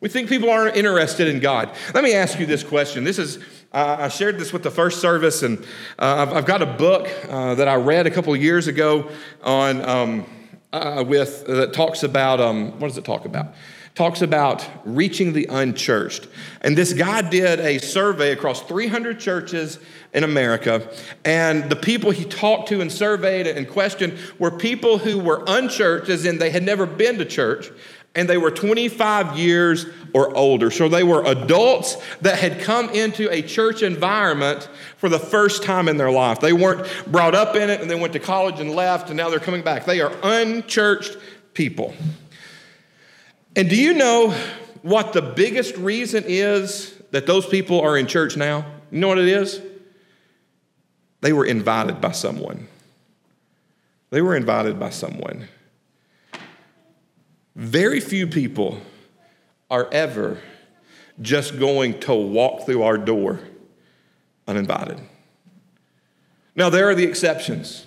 We 0.00 0.08
think 0.08 0.28
people 0.28 0.50
aren't 0.50 0.76
interested 0.76 1.28
in 1.28 1.40
God. 1.40 1.74
Let 1.94 2.04
me 2.04 2.14
ask 2.14 2.38
you 2.38 2.46
this 2.46 2.62
question. 2.62 3.04
This 3.04 3.18
is, 3.18 3.38
uh, 3.72 3.96
I 4.00 4.08
shared 4.08 4.38
this 4.38 4.52
with 4.52 4.62
the 4.62 4.70
first 4.70 5.00
service, 5.00 5.42
and 5.42 5.58
uh, 5.98 6.26
I've, 6.28 6.32
I've, 6.32 6.46
got 6.46 6.60
a 6.60 6.66
book 6.66 7.08
uh, 7.28 7.54
that 7.54 7.68
I 7.68 7.76
read 7.76 8.06
a 8.06 8.10
couple 8.10 8.34
of 8.34 8.42
years 8.42 8.66
ago 8.66 9.10
on 9.42 9.82
um, 9.88 10.26
uh, 10.74 11.04
with 11.06 11.46
that 11.46 11.72
talks 11.72 12.02
about 12.02 12.40
um, 12.40 12.72
what 12.80 12.88
does 12.88 12.98
it 12.98 13.04
talk 13.04 13.24
about? 13.24 13.54
Talks 13.94 14.22
about 14.22 14.68
reaching 14.84 15.32
the 15.32 15.46
unchurched. 15.48 16.26
And 16.62 16.76
this 16.76 16.92
guy 16.92 17.22
did 17.22 17.60
a 17.60 17.78
survey 17.78 18.32
across 18.32 18.60
300 18.62 19.20
churches 19.20 19.78
in 20.12 20.24
America. 20.24 20.88
And 21.24 21.70
the 21.70 21.76
people 21.76 22.10
he 22.10 22.24
talked 22.24 22.68
to 22.70 22.80
and 22.80 22.90
surveyed 22.90 23.46
and 23.46 23.68
questioned 23.68 24.18
were 24.38 24.50
people 24.50 24.98
who 24.98 25.18
were 25.18 25.44
unchurched, 25.46 26.08
as 26.08 26.24
in 26.24 26.38
they 26.38 26.50
had 26.50 26.64
never 26.64 26.86
been 26.86 27.18
to 27.18 27.24
church, 27.24 27.70
and 28.16 28.28
they 28.28 28.36
were 28.36 28.50
25 28.50 29.38
years 29.38 29.86
or 30.12 30.36
older. 30.36 30.70
So 30.70 30.88
they 30.88 31.02
were 31.02 31.24
adults 31.24 31.96
that 32.20 32.38
had 32.38 32.60
come 32.60 32.90
into 32.90 33.30
a 33.32 33.42
church 33.42 33.82
environment 33.82 34.68
for 34.98 35.08
the 35.08 35.18
first 35.18 35.62
time 35.62 35.88
in 35.88 35.96
their 35.96 36.10
life. 36.10 36.40
They 36.40 36.52
weren't 36.52 36.86
brought 37.06 37.34
up 37.34 37.54
in 37.54 37.70
it 37.70 37.80
and 37.80 37.90
then 37.90 38.00
went 38.00 38.12
to 38.14 38.20
college 38.20 38.58
and 38.58 38.70
left, 38.70 39.08
and 39.08 39.16
now 39.16 39.30
they're 39.30 39.40
coming 39.40 39.62
back. 39.62 39.84
They 39.84 40.00
are 40.00 40.12
unchurched 40.22 41.16
people. 41.54 41.94
And 43.56 43.70
do 43.70 43.76
you 43.76 43.94
know 43.94 44.30
what 44.82 45.12
the 45.12 45.22
biggest 45.22 45.76
reason 45.76 46.24
is 46.26 46.94
that 47.12 47.26
those 47.26 47.46
people 47.46 47.80
are 47.80 47.96
in 47.96 48.06
church 48.06 48.36
now? 48.36 48.66
You 48.90 48.98
know 48.98 49.08
what 49.08 49.18
it 49.18 49.28
is? 49.28 49.60
They 51.20 51.32
were 51.32 51.46
invited 51.46 52.00
by 52.00 52.12
someone. 52.12 52.68
They 54.10 54.20
were 54.20 54.36
invited 54.36 54.78
by 54.78 54.90
someone. 54.90 55.48
Very 57.56 58.00
few 58.00 58.26
people 58.26 58.80
are 59.70 59.88
ever 59.92 60.40
just 61.22 61.58
going 61.58 62.00
to 62.00 62.14
walk 62.14 62.66
through 62.66 62.82
our 62.82 62.98
door 62.98 63.40
uninvited. 64.46 65.00
Now, 66.56 66.70
there 66.70 66.88
are 66.88 66.94
the 66.94 67.04
exceptions. 67.04 67.86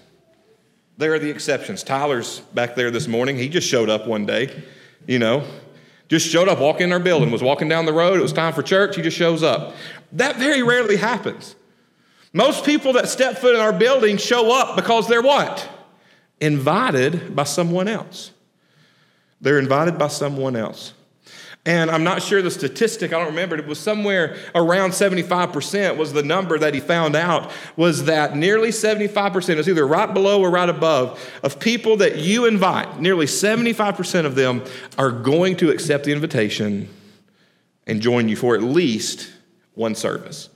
There 0.98 1.14
are 1.14 1.20
the 1.20 1.30
exceptions. 1.30 1.84
Tyler's 1.84 2.40
back 2.54 2.76
there 2.76 2.90
this 2.90 3.08
morning. 3.08 3.38
He 3.38 3.50
just 3.50 3.68
showed 3.68 3.90
up 3.90 4.08
one 4.08 4.26
day 4.26 4.64
you 5.06 5.20
know, 5.20 5.44
just 6.08 6.28
showed 6.28 6.48
up, 6.48 6.60
walking 6.60 6.86
in 6.86 6.94
our 6.94 7.00
building, 7.00 7.32
was 7.32 7.44
walking 7.44 7.68
down 7.68 7.86
the 7.86 7.94
road. 7.94 8.18
It 8.18 8.22
was 8.22 8.34
time 8.34 8.54
for 8.54 8.64
church. 8.64 8.96
He 8.96 9.02
just 9.02 9.18
shows 9.18 9.44
up. 9.44 9.76
That 10.14 10.38
very 10.38 10.64
rarely 10.64 10.96
happens. 10.96 11.56
Most 12.34 12.66
people 12.66 12.94
that 12.94 13.10
step 13.10 13.38
foot 13.38 13.56
in 13.56 13.62
our 13.62 13.74
building 13.74 14.18
show 14.18 14.58
up 14.58 14.76
because 14.76 15.08
they're 15.08 15.22
what? 15.22 15.68
Invited 16.40 17.36
by 17.36 17.44
someone 17.44 17.88
else. 17.88 18.32
They're 19.42 19.60
invited 19.60 19.98
by 19.98 20.08
someone 20.08 20.56
else. 20.56 20.94
And 21.68 21.92
I'm 21.92 22.06
not 22.06 22.22
sure 22.22 22.42
the 22.42 22.50
statistic, 22.50 23.12
I 23.12 23.20
don't 23.20 23.28
remember, 23.28 23.58
it 23.58 23.68
was 23.68 23.78
somewhere 23.78 24.38
around 24.56 24.92
75% 24.92 25.98
was 25.98 26.14
the 26.14 26.24
number 26.24 26.58
that 26.58 26.74
he 26.74 26.80
found 26.80 27.14
out 27.14 27.52
was 27.76 28.06
that 28.06 28.38
nearly 28.38 28.70
75%, 28.70 29.58
is 29.58 29.68
either 29.68 29.86
right 29.86 30.12
below 30.14 30.40
or 30.40 30.50
right 30.50 30.70
above, 30.70 31.22
of 31.44 31.60
people 31.60 31.98
that 31.98 32.20
you 32.20 32.46
invite, 32.46 33.02
nearly 33.02 33.26
75% 33.26 34.26
of 34.26 34.36
them 34.36 34.64
are 34.98 35.12
going 35.12 35.58
to 35.58 35.70
accept 35.70 36.06
the 36.06 36.14
invitation 36.14 36.88
and 37.86 38.00
join 38.00 38.30
you 38.30 38.38
for 38.38 38.56
at 38.56 38.64
least 38.64 39.30
one 39.74 39.94
service 39.94 40.48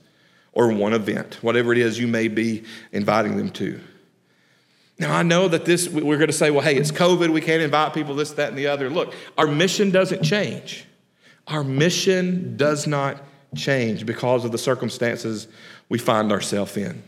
or 0.54 0.72
one 0.72 0.94
event, 0.94 1.34
whatever 1.42 1.72
it 1.72 1.78
is 1.78 1.98
you 1.98 2.08
may 2.08 2.28
be 2.28 2.64
inviting 2.90 3.36
them 3.36 3.50
to. 3.50 3.78
Now, 4.98 5.14
I 5.14 5.22
know 5.22 5.46
that 5.48 5.66
this, 5.66 5.90
we're 5.90 6.16
going 6.16 6.28
to 6.28 6.32
say, 6.32 6.50
well, 6.50 6.62
hey, 6.62 6.76
it's 6.76 6.90
COVID, 6.90 7.28
we 7.28 7.42
can't 7.42 7.60
invite 7.60 7.92
people, 7.92 8.14
this, 8.14 8.30
that, 8.30 8.48
and 8.48 8.56
the 8.56 8.68
other. 8.68 8.88
Look, 8.88 9.12
our 9.36 9.46
mission 9.46 9.90
doesn't 9.90 10.22
change. 10.22 10.86
Our 11.48 11.64
mission 11.64 12.56
does 12.56 12.86
not 12.86 13.22
change 13.54 14.06
because 14.06 14.44
of 14.44 14.52
the 14.52 14.58
circumstances 14.58 15.48
we 15.88 15.98
find 15.98 16.32
ourselves 16.32 16.76
in. 16.76 17.02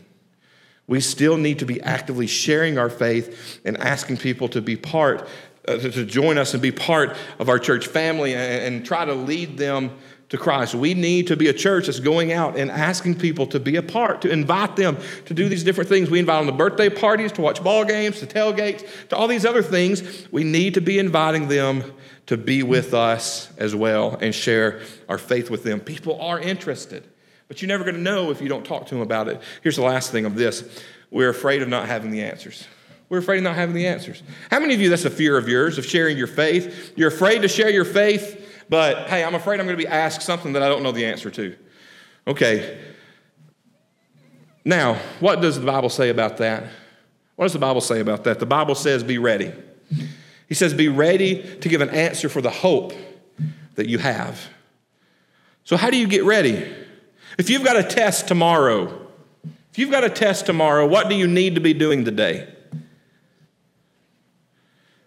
We 0.87 0.99
still 0.99 1.37
need 1.37 1.59
to 1.59 1.65
be 1.65 1.81
actively 1.81 2.27
sharing 2.27 2.77
our 2.77 2.89
faith 2.89 3.59
and 3.65 3.77
asking 3.77 4.17
people 4.17 4.47
to 4.49 4.61
be 4.61 4.75
part, 4.75 5.27
uh, 5.67 5.77
to, 5.77 6.05
join 6.05 6.37
us 6.37 6.53
and 6.53 6.61
be 6.61 6.71
part 6.71 7.17
of 7.39 7.49
our 7.49 7.57
church 7.57 7.87
family 7.87 8.35
and, 8.35 8.75
and 8.75 8.85
try 8.85 9.03
to 9.03 9.13
lead 9.13 9.57
them 9.57 9.91
to 10.29 10.37
Christ. 10.37 10.75
We 10.75 10.93
need 10.93 11.27
to 11.27 11.35
be 11.35 11.47
a 11.47 11.53
church 11.53 11.87
that's 11.87 11.99
going 11.99 12.31
out 12.31 12.57
and 12.57 12.69
asking 12.69 13.15
people 13.15 13.47
to 13.47 13.59
be 13.59 13.75
a 13.75 13.81
part, 13.81 14.21
to 14.21 14.29
invite 14.29 14.75
them 14.75 14.97
to 15.25 15.33
do 15.33 15.49
these 15.49 15.63
different 15.63 15.89
things. 15.89 16.09
We 16.09 16.19
invite 16.19 16.45
them 16.45 16.47
to 16.47 16.57
birthday 16.57 16.89
parties, 16.89 17.31
to 17.33 17.41
watch 17.41 17.63
ball 17.63 17.85
games, 17.85 18.19
to 18.19 18.27
tailgates, 18.27 19.09
to 19.09 19.15
all 19.15 19.27
these 19.27 19.45
other 19.45 19.63
things. 19.63 20.27
We 20.31 20.43
need 20.43 20.75
to 20.75 20.81
be 20.81 20.99
inviting 20.99 21.47
them 21.47 21.83
to 22.27 22.37
be 22.37 22.63
with 22.63 22.93
us 22.93 23.49
as 23.57 23.75
well 23.75 24.17
and 24.21 24.33
share 24.33 24.81
our 25.07 25.17
faith 25.17 25.49
with 25.49 25.63
them. 25.63 25.79
People 25.79 26.19
are 26.21 26.39
interested, 26.39 27.03
but 27.47 27.61
you're 27.61 27.67
never 27.67 27.83
going 27.83 27.95
to 27.95 28.01
know 28.01 28.31
if 28.31 28.41
you 28.41 28.49
don't 28.49 28.65
talk 28.65 28.87
to 28.87 28.95
them 28.95 29.01
about 29.01 29.27
it. 29.27 29.41
Here's 29.61 29.75
the 29.75 29.83
last 29.83 30.11
thing 30.11 30.25
of 30.25 30.35
this 30.35 30.63
we're 31.11 31.29
afraid 31.29 31.61
of 31.61 31.69
not 31.69 31.87
having 31.87 32.11
the 32.11 32.21
answers. 32.21 32.67
We're 33.07 33.19
afraid 33.19 33.37
of 33.37 33.43
not 33.43 33.55
having 33.55 33.75
the 33.75 33.85
answers. 33.85 34.23
How 34.49 34.59
many 34.59 34.73
of 34.73 34.81
you, 34.81 34.89
that's 34.89 35.05
a 35.05 35.11
fear 35.11 35.37
of 35.37 35.47
yours, 35.47 35.77
of 35.77 35.85
sharing 35.85 36.17
your 36.17 36.25
faith? 36.25 36.93
You're 36.95 37.09
afraid 37.09 37.43
to 37.43 37.47
share 37.47 37.69
your 37.69 37.85
faith 37.85 38.41
but 38.69 39.07
hey, 39.07 39.23
I'm 39.23 39.35
afraid 39.35 39.59
I'm 39.59 39.65
going 39.65 39.77
to 39.77 39.83
be 39.83 39.87
asked 39.87 40.21
something 40.21 40.53
that 40.53 40.63
I 40.63 40.69
don't 40.69 40.83
know 40.83 40.91
the 40.91 41.05
answer 41.05 41.29
to. 41.31 41.55
Okay. 42.27 42.79
Now, 44.63 44.95
what 45.19 45.41
does 45.41 45.59
the 45.59 45.65
Bible 45.65 45.89
say 45.89 46.09
about 46.09 46.37
that? 46.37 46.63
What 47.35 47.45
does 47.45 47.53
the 47.53 47.59
Bible 47.59 47.81
say 47.81 47.99
about 47.99 48.23
that? 48.23 48.39
The 48.39 48.45
Bible 48.45 48.75
says, 48.75 49.03
be 49.03 49.17
ready. 49.17 49.51
He 50.47 50.53
says, 50.53 50.73
be 50.73 50.87
ready 50.87 51.57
to 51.59 51.69
give 51.69 51.81
an 51.81 51.89
answer 51.89 52.29
for 52.29 52.41
the 52.41 52.49
hope 52.49 52.93
that 53.75 53.87
you 53.87 53.97
have. 53.97 54.47
So, 55.63 55.77
how 55.77 55.89
do 55.89 55.97
you 55.97 56.07
get 56.07 56.23
ready? 56.23 56.71
If 57.37 57.49
you've 57.49 57.63
got 57.63 57.75
a 57.75 57.83
test 57.83 58.27
tomorrow, 58.27 59.07
if 59.71 59.79
you've 59.79 59.91
got 59.91 60.03
a 60.03 60.09
test 60.09 60.45
tomorrow, 60.45 60.87
what 60.87 61.09
do 61.09 61.15
you 61.15 61.27
need 61.27 61.55
to 61.55 61.61
be 61.61 61.73
doing 61.73 62.05
today? 62.05 62.47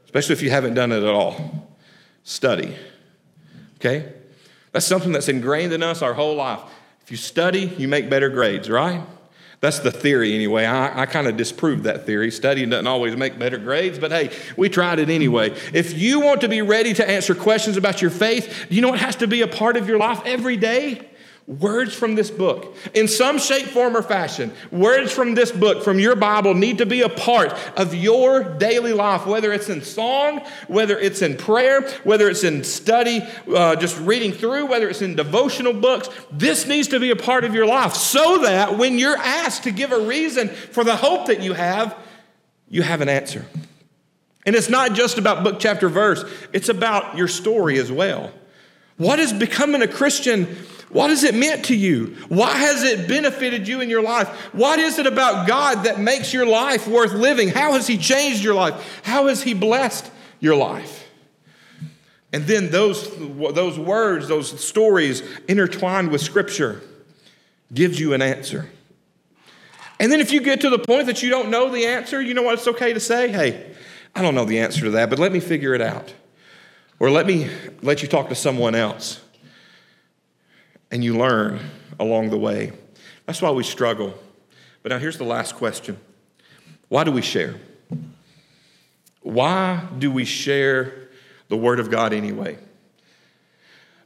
Especially 0.04 0.34
if 0.34 0.42
you 0.42 0.50
haven't 0.50 0.74
done 0.74 0.90
it 0.90 1.02
at 1.02 1.14
all. 1.14 1.68
Study. 2.24 2.74
Okay? 3.76 4.12
That's 4.72 4.86
something 4.86 5.12
that's 5.12 5.28
ingrained 5.28 5.72
in 5.72 5.82
us 5.82 6.02
our 6.02 6.14
whole 6.14 6.34
life. 6.34 6.60
If 7.02 7.10
you 7.10 7.16
study, 7.16 7.72
you 7.78 7.88
make 7.88 8.10
better 8.10 8.28
grades, 8.28 8.68
right? 8.68 9.02
That's 9.60 9.80
the 9.80 9.90
theory 9.90 10.34
anyway. 10.34 10.64
I, 10.64 11.02
I 11.02 11.06
kind 11.06 11.26
of 11.26 11.36
disproved 11.36 11.84
that 11.84 12.06
theory. 12.06 12.30
Studying 12.30 12.70
doesn't 12.70 12.86
always 12.86 13.16
make 13.16 13.38
better 13.38 13.58
grades, 13.58 13.98
but 13.98 14.12
hey, 14.12 14.30
we 14.56 14.68
tried 14.68 15.00
it 15.00 15.10
anyway. 15.10 15.50
If 15.72 15.98
you 15.98 16.20
want 16.20 16.42
to 16.42 16.48
be 16.48 16.62
ready 16.62 16.94
to 16.94 17.08
answer 17.08 17.34
questions 17.34 17.76
about 17.76 18.00
your 18.00 18.12
faith, 18.12 18.66
you 18.70 18.80
know 18.80 18.90
what 18.90 19.00
has 19.00 19.16
to 19.16 19.26
be 19.26 19.42
a 19.42 19.48
part 19.48 19.76
of 19.76 19.88
your 19.88 19.98
life 19.98 20.22
every 20.24 20.56
day? 20.56 21.08
Words 21.48 21.94
from 21.94 22.14
this 22.14 22.30
book, 22.30 22.76
in 22.92 23.08
some 23.08 23.38
shape, 23.38 23.68
form, 23.68 23.96
or 23.96 24.02
fashion, 24.02 24.52
words 24.70 25.10
from 25.10 25.34
this 25.34 25.50
book, 25.50 25.82
from 25.82 25.98
your 25.98 26.14
Bible, 26.14 26.52
need 26.52 26.76
to 26.76 26.84
be 26.84 27.00
a 27.00 27.08
part 27.08 27.54
of 27.74 27.94
your 27.94 28.44
daily 28.44 28.92
life, 28.92 29.24
whether 29.24 29.50
it's 29.50 29.70
in 29.70 29.80
song, 29.80 30.42
whether 30.66 30.98
it's 30.98 31.22
in 31.22 31.38
prayer, 31.38 31.88
whether 32.04 32.28
it's 32.28 32.44
in 32.44 32.62
study, 32.64 33.22
uh, 33.54 33.76
just 33.76 33.98
reading 34.00 34.30
through, 34.30 34.66
whether 34.66 34.90
it's 34.90 35.00
in 35.00 35.16
devotional 35.16 35.72
books. 35.72 36.10
This 36.30 36.66
needs 36.66 36.88
to 36.88 37.00
be 37.00 37.12
a 37.12 37.16
part 37.16 37.44
of 37.44 37.54
your 37.54 37.64
life 37.64 37.94
so 37.94 38.42
that 38.42 38.76
when 38.76 38.98
you're 38.98 39.16
asked 39.16 39.62
to 39.62 39.70
give 39.70 39.90
a 39.90 40.00
reason 40.00 40.50
for 40.50 40.84
the 40.84 40.96
hope 40.96 41.28
that 41.28 41.40
you 41.40 41.54
have, 41.54 41.96
you 42.68 42.82
have 42.82 43.00
an 43.00 43.08
answer. 43.08 43.46
And 44.44 44.54
it's 44.54 44.68
not 44.68 44.92
just 44.92 45.16
about 45.16 45.44
book, 45.44 45.60
chapter, 45.60 45.88
verse, 45.88 46.22
it's 46.52 46.68
about 46.68 47.16
your 47.16 47.26
story 47.26 47.78
as 47.78 47.90
well. 47.90 48.32
What 48.98 49.18
is 49.18 49.32
becoming 49.32 49.80
a 49.80 49.88
Christian? 49.88 50.44
What 50.90 51.10
has 51.10 51.24
it 51.24 51.34
meant 51.34 51.66
to 51.66 51.76
you? 51.76 52.16
Why 52.28 52.52
has 52.52 52.82
it 52.82 53.08
benefited 53.08 53.66
you 53.66 53.80
in 53.80 53.88
your 53.88 54.02
life? 54.02 54.28
What 54.52 54.78
is 54.78 54.98
it 54.98 55.06
about 55.06 55.46
God 55.46 55.84
that 55.84 55.98
makes 55.98 56.32
your 56.32 56.46
life 56.46 56.86
worth 56.86 57.12
living? 57.12 57.48
How 57.48 57.72
has 57.72 57.86
He 57.86 57.96
changed 57.96 58.42
your 58.42 58.54
life? 58.54 59.00
How 59.04 59.28
has 59.28 59.42
He 59.42 59.54
blessed 59.54 60.10
your 60.40 60.56
life? 60.56 61.06
And 62.32 62.44
then 62.46 62.70
those, 62.70 63.10
those 63.16 63.78
words, 63.78 64.28
those 64.28 64.62
stories 64.62 65.22
intertwined 65.46 66.10
with 66.10 66.20
Scripture 66.20 66.82
gives 67.72 67.98
you 67.98 68.14
an 68.14 68.22
answer. 68.22 68.68
And 70.00 70.12
then 70.12 70.20
if 70.20 70.32
you 70.32 70.40
get 70.40 70.60
to 70.62 70.70
the 70.70 70.78
point 70.78 71.06
that 71.06 71.22
you 71.22 71.30
don't 71.30 71.50
know 71.50 71.70
the 71.70 71.86
answer, 71.86 72.20
you 72.20 72.34
know 72.34 72.42
what 72.42 72.54
it's 72.54 72.68
okay 72.68 72.92
to 72.92 73.00
say? 73.00 73.28
Hey, 73.30 73.74
I 74.14 74.22
don't 74.22 74.34
know 74.34 74.44
the 74.44 74.58
answer 74.58 74.82
to 74.82 74.90
that, 74.90 75.10
but 75.10 75.18
let 75.18 75.32
me 75.32 75.40
figure 75.40 75.74
it 75.74 75.80
out. 75.80 76.14
Or 77.00 77.10
let 77.10 77.26
me 77.26 77.48
let 77.82 78.02
you 78.02 78.08
talk 78.08 78.28
to 78.28 78.34
someone 78.34 78.74
else 78.74 79.20
and 80.90 81.04
you 81.04 81.16
learn 81.16 81.60
along 82.00 82.30
the 82.30 82.38
way. 82.38 82.72
That's 83.26 83.42
why 83.42 83.50
we 83.50 83.62
struggle. 83.62 84.14
But 84.82 84.90
now 84.90 84.98
here's 84.98 85.18
the 85.18 85.24
last 85.24 85.54
question 85.54 85.98
Why 86.88 87.04
do 87.04 87.12
we 87.12 87.22
share? 87.22 87.56
Why 89.22 89.86
do 89.98 90.10
we 90.10 90.24
share 90.24 91.10
the 91.48 91.56
Word 91.56 91.80
of 91.80 91.90
God 91.90 92.12
anyway? 92.12 92.58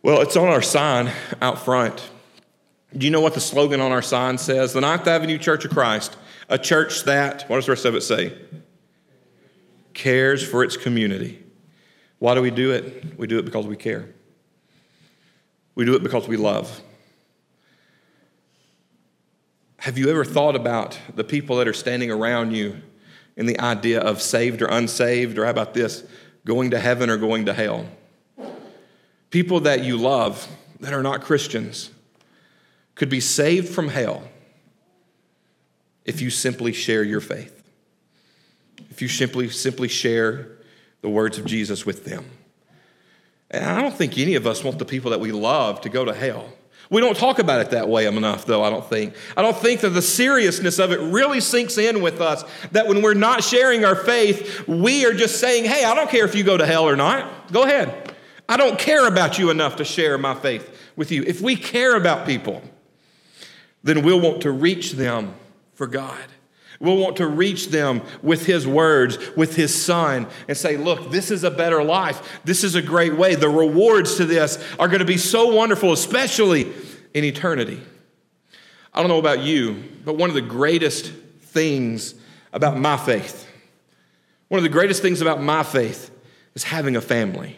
Well, 0.03 0.21
it's 0.21 0.37
on 0.37 0.49
our 0.49 0.63
sign 0.63 1.13
out 1.41 1.65
front. 1.65 2.11
Do 2.97 3.07
you 3.07 3.11
know 3.11 3.21
what 3.21 3.35
the 3.35 3.41
slogan 3.41 3.81
on 3.81 3.93
our 3.93 4.03
sign 4.03 4.37
says? 4.37 4.73
The 4.73 4.81
Ninth 4.81 5.07
Avenue 5.07 5.39
Church 5.39 5.65
of 5.65 5.71
Christ, 5.71 6.17
a 6.49 6.59
church 6.59 7.05
that, 7.05 7.45
what 7.49 7.57
does 7.57 7.67
the 7.67 7.73
rest 7.73 7.85
of 7.85 7.95
it 7.95 8.03
say? 8.03 8.37
Cares 9.95 10.47
for 10.47 10.65
its 10.65 10.77
community. 10.77 11.42
Why 12.23 12.37
do 12.37 12.41
we 12.41 12.53
do 12.53 12.71
it? 12.71 13.19
We 13.19 13.27
do 13.27 13.41
it 13.41 13.45
because 13.45 13.67
we 13.67 13.75
care. 13.75 14.09
We 15.75 15.85
do 15.85 15.97
it 15.97 16.05
because 16.05 16.29
we 16.29 16.37
love. 16.37 16.81
Have 19.79 19.99
you 19.99 20.09
ever 20.09 20.25
thought 20.25 20.55
about 20.55 20.97
the 21.17 21.25
people 21.25 21.57
that 21.57 21.67
are 21.67 21.73
standing 21.73 22.13
around 22.13 22.53
you 22.53 22.81
and 23.37 23.49
the 23.49 23.59
idea 23.59 24.01
of 24.01 24.23
saved 24.23 24.63
or 24.63 24.67
unsaved, 24.67 25.37
or 25.37 25.47
how 25.47 25.51
about 25.51 25.75
this, 25.75 26.05
going 26.45 26.71
to 26.71 26.79
heaven 26.79 27.11
or 27.11 27.17
going 27.17 27.47
to 27.47 27.53
hell? 27.53 27.89
People 29.31 29.59
that 29.59 29.83
you 29.83 29.97
love 29.97 30.47
that 30.79 30.93
are 30.93 31.03
not 31.03 31.23
Christians 31.23 31.91
could 32.95 33.09
be 33.09 33.19
saved 33.19 33.69
from 33.69 33.89
hell 33.89 34.23
if 36.05 36.21
you 36.21 36.31
simply 36.31 36.73
share 36.73 37.03
your 37.03 37.21
faith. 37.21 37.65
If 38.91 39.03
you 39.03 39.09
simply 39.09 39.49
simply 39.49 39.89
share 39.89 40.62
the 41.03 41.11
words 41.11 41.39
of 41.39 41.45
Jesus 41.45 41.85
with 41.85 42.05
them. 42.05 42.25
And 43.51 43.65
I 43.65 43.83
don't 43.83 43.95
think 43.95 44.17
any 44.17 44.35
of 44.35 44.47
us 44.47 44.65
want 44.65 44.79
the 44.79 44.85
people 44.85 45.11
that 45.11 45.21
we 45.21 45.31
love 45.31 45.83
to 45.83 45.89
go 45.89 46.05
to 46.05 46.15
hell. 46.15 46.51
We 46.89 47.01
don't 47.01 47.17
talk 47.17 47.39
about 47.39 47.61
it 47.61 47.71
that 47.71 47.89
way 47.89 48.07
enough, 48.07 48.45
though, 48.45 48.63
I 48.63 48.71
don't 48.71 48.85
think. 48.85 49.15
I 49.37 49.43
don't 49.43 49.57
think 49.57 49.81
that 49.81 49.91
the 49.91 50.03
seriousness 50.03 50.79
of 50.79 50.93
it 50.93 51.01
really 51.01 51.41
sinks 51.41 51.79
in 51.79 52.03
with 52.03 52.21
us 52.21 52.45
that 52.73 52.87
when 52.87 53.03
we're 53.03 53.15
not 53.15 53.43
sharing 53.43 53.85
our 53.85 53.95
faith, 53.95 54.67
we 54.69 55.07
are 55.07 55.13
just 55.13 55.41
saying, 55.41 55.65
hey, 55.65 55.85
I 55.85 55.95
don't 55.95 56.11
care 56.11 56.25
if 56.25 56.35
you 56.35 56.45
go 56.45 56.57
to 56.57 56.67
hell 56.67 56.85
or 56.85 56.97
not. 56.97 57.53
Go 57.53 57.63
ahead. 57.63 58.15
I 58.49 58.57
don't 58.57 58.79
care 58.79 59.07
about 59.07 59.39
you 59.39 59.51
enough 59.51 59.77
to 59.77 59.85
share 59.85 60.19
my 60.19 60.35
faith 60.35 60.93
with 60.97 61.11
you. 61.11 61.23
If 61.27 61.41
we 61.41 61.57
care 61.57 61.97
about 61.97 62.27
people, 62.27 62.63
then 63.83 64.03
we'll 64.03 64.21
want 64.21 64.43
to 64.43 64.51
reach 64.51 64.93
them 64.93 65.35
for 65.75 65.87
God. 65.87 66.25
We'll 66.83 66.97
want 66.97 67.19
to 67.19 67.29
reach 67.29 67.69
them 67.69 68.03
with 68.23 68.45
His 68.45 68.67
words, 68.67 69.17
with 69.37 69.55
His 69.55 69.73
Son, 69.73 70.27
and 70.49 70.57
say, 70.57 70.77
look, 70.77 71.13
this 71.13 71.31
is 71.31 71.45
a 71.45 71.51
better 71.51 71.85
life. 71.85 72.41
This 72.45 72.65
is 72.65 72.75
a 72.75 72.83
great 72.83 73.17
way. 73.17 73.37
The 73.37 73.49
rewards 73.49 74.17
to 74.17 74.25
this 74.25 74.63
are 74.81 74.89
going 74.89 74.99
to 74.99 75.05
be 75.05 75.17
so 75.17 75.55
wonderful, 75.55 75.93
especially 75.93 76.73
in 77.15 77.23
eternity. 77.23 77.81
I 78.93 78.99
don't 78.99 79.09
know 79.09 79.21
about 79.21 79.39
you, 79.39 79.85
but 80.05 80.17
one 80.17 80.29
of 80.29 80.35
the 80.35 80.43
greatest 80.43 81.07
things 81.07 82.17
about 82.53 82.77
my 82.77 82.97
faith, 82.97 83.49
one 84.49 84.59
of 84.59 84.65
the 84.65 84.69
greatest 84.69 85.03
things 85.03 85.21
about 85.21 85.41
my 85.41 85.63
faith 85.63 86.11
is 86.55 86.65
having 86.65 86.97
a 86.97 87.01
family. 87.01 87.57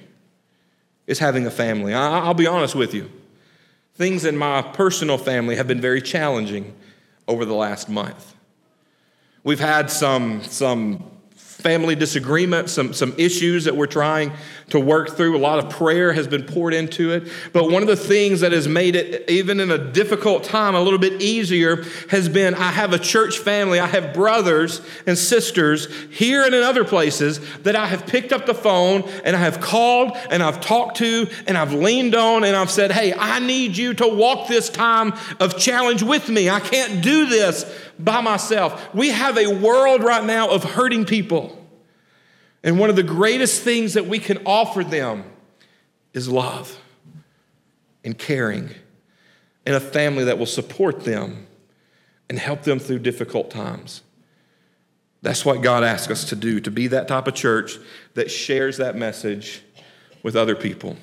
Is 1.07 1.19
having 1.19 1.47
a 1.47 1.51
family. 1.51 1.95
I'll 1.95 2.35
be 2.35 2.47
honest 2.47 2.75
with 2.75 2.93
you. 2.93 3.11
Things 3.95 4.27
in 4.27 4.37
my 4.37 4.61
personal 4.61 5.17
family 5.17 5.57
have 5.57 5.67
been 5.67 5.81
very 5.81 6.03
challenging 6.03 6.75
over 7.27 7.47
the 7.47 7.55
last 7.55 7.89
month. 7.89 8.35
We've 9.45 9.61
had 9.61 9.91
some, 9.91 10.43
some 10.43 11.05
family 11.35 11.95
disagreements, 11.95 12.73
some, 12.73 12.95
some 12.95 13.13
issues 13.19 13.65
that 13.65 13.77
we're 13.77 13.85
trying 13.87 14.33
to 14.71 14.81
work 14.81 15.11
through. 15.11 15.37
A 15.37 15.39
lot 15.39 15.59
of 15.59 15.71
prayer 15.71 16.13
has 16.13 16.27
been 16.27 16.45
poured 16.45 16.75
into 16.75 17.13
it. 17.13 17.31
But 17.53 17.71
one 17.71 17.83
of 17.83 17.89
the 17.89 17.97
things 17.97 18.41
that 18.41 18.53
has 18.53 18.67
made 18.67 18.97
it, 18.97 19.29
even 19.29 19.61
in 19.61 19.71
a 19.71 19.79
difficult 19.79 20.45
time, 20.45 20.75
a 20.75 20.81
little 20.81 20.99
bit 20.99 21.21
easier 21.21 21.85
has 22.11 22.29
been 22.29 22.55
I 22.55 22.71
have 22.71 22.93
a 22.93 22.99
church 22.99 23.39
family. 23.39 23.79
I 23.79 23.87
have 23.87 24.15
brothers 24.15 24.81
and 25.07 25.17
sisters 25.17 25.89
here 26.11 26.45
and 26.45 26.55
in 26.55 26.63
other 26.63 26.85
places 26.85 27.41
that 27.63 27.77
I 27.77 27.87
have 27.87 28.07
picked 28.07 28.33
up 28.33 28.47
the 28.47 28.55
phone 28.55 29.03
and 29.25 29.37
I 29.37 29.41
have 29.41 29.61
called 29.61 30.17
and 30.31 30.43
I've 30.43 30.61
talked 30.61 30.97
to 30.99 31.29
and 31.47 31.59
I've 31.59 31.73
leaned 31.73 32.15
on 32.15 32.45
and 32.45 32.57
I've 32.57 32.71
said, 32.71 32.93
hey, 32.93 33.15
I 33.15 33.39
need 33.41 33.77
you 33.77 33.95
to 33.95 34.09
walk 34.09 34.49
this 34.49 34.71
time 34.71 35.13
of 35.41 35.59
challenge 35.59 36.03
with 36.03 36.29
me. 36.29 36.49
I 36.49 36.61
can't 36.61 37.03
do 37.03 37.27
this 37.27 37.71
by 37.99 38.21
myself. 38.21 38.95
We 38.95 39.11
have 39.11 39.39
a 39.39 39.47
world 39.59 40.03
right 40.03 40.25
now 40.25 40.51
of 40.51 40.65
hurting 40.65 41.05
people. 41.05 41.64
And 42.65 42.79
one 42.79 42.91
of 42.91 42.97
the 42.97 43.03
greatest 43.03 43.63
things 43.63 43.93
that 43.95 44.07
we 44.07 44.19
can 44.19 44.39
offer 44.47 44.83
them 44.83 45.25
is 46.15 46.29
love 46.29 46.81
and 48.03 48.19
caring 48.19 48.71
and 49.67 49.75
a 49.77 49.81
family 49.81 50.25
that 50.25 50.39
will 50.39 50.47
support 50.47 51.05
them 51.05 51.47
and 52.29 52.39
help 52.39 52.63
them 52.63 52.79
through 52.79 53.01
difficult 53.01 53.51
times. 53.51 54.03
That's 55.21 55.45
what 55.45 55.63
God 55.63 55.85
asks 55.85 56.11
us 56.11 56.25
to 56.31 56.37
do, 56.37 56.59
to 56.61 56.71
be 56.71 56.87
that 56.89 57.07
type 57.07 57.29
of 57.29 57.35
church 57.35 57.79
that 58.15 58.31
shares 58.31 58.79
that 58.79 58.97
message 58.97 59.63
with 60.23 60.35
other 60.35 60.55
people. 60.55 60.97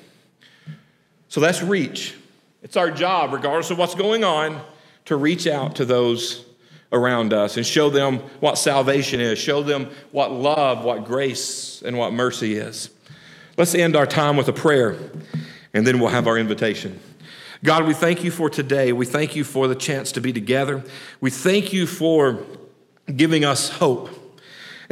So 1.28 1.40
that's 1.40 1.62
reach. 1.62 2.14
It's 2.62 2.76
our 2.76 2.90
job, 2.90 3.32
regardless 3.32 3.70
of 3.70 3.78
what's 3.78 3.94
going 3.94 4.24
on, 4.24 4.60
to 5.04 5.16
reach 5.16 5.46
out 5.46 5.76
to 5.76 5.84
those 5.84 6.44
around 6.92 7.32
us 7.32 7.56
and 7.56 7.66
show 7.66 7.90
them 7.90 8.18
what 8.40 8.58
salvation 8.58 9.20
is, 9.20 9.38
show 9.38 9.62
them 9.62 9.90
what 10.10 10.30
love, 10.30 10.84
what 10.84 11.04
grace, 11.04 11.82
and 11.82 11.96
what 11.96 12.12
mercy 12.12 12.54
is. 12.54 12.90
Let's 13.56 13.74
end 13.74 13.96
our 13.96 14.06
time 14.06 14.36
with 14.36 14.48
a 14.48 14.52
prayer, 14.52 14.96
and 15.74 15.86
then 15.86 15.98
we'll 15.98 16.10
have 16.10 16.26
our 16.26 16.38
invitation. 16.38 17.00
God, 17.64 17.86
we 17.86 17.94
thank 17.94 18.24
you 18.24 18.30
for 18.30 18.50
today. 18.50 18.92
We 18.92 19.06
thank 19.06 19.36
you 19.36 19.44
for 19.44 19.68
the 19.68 19.74
chance 19.74 20.12
to 20.12 20.20
be 20.20 20.32
together. 20.32 20.82
We 21.20 21.30
thank 21.30 21.72
you 21.72 21.86
for 21.86 22.42
giving 23.14 23.44
us 23.44 23.68
hope 23.68 24.10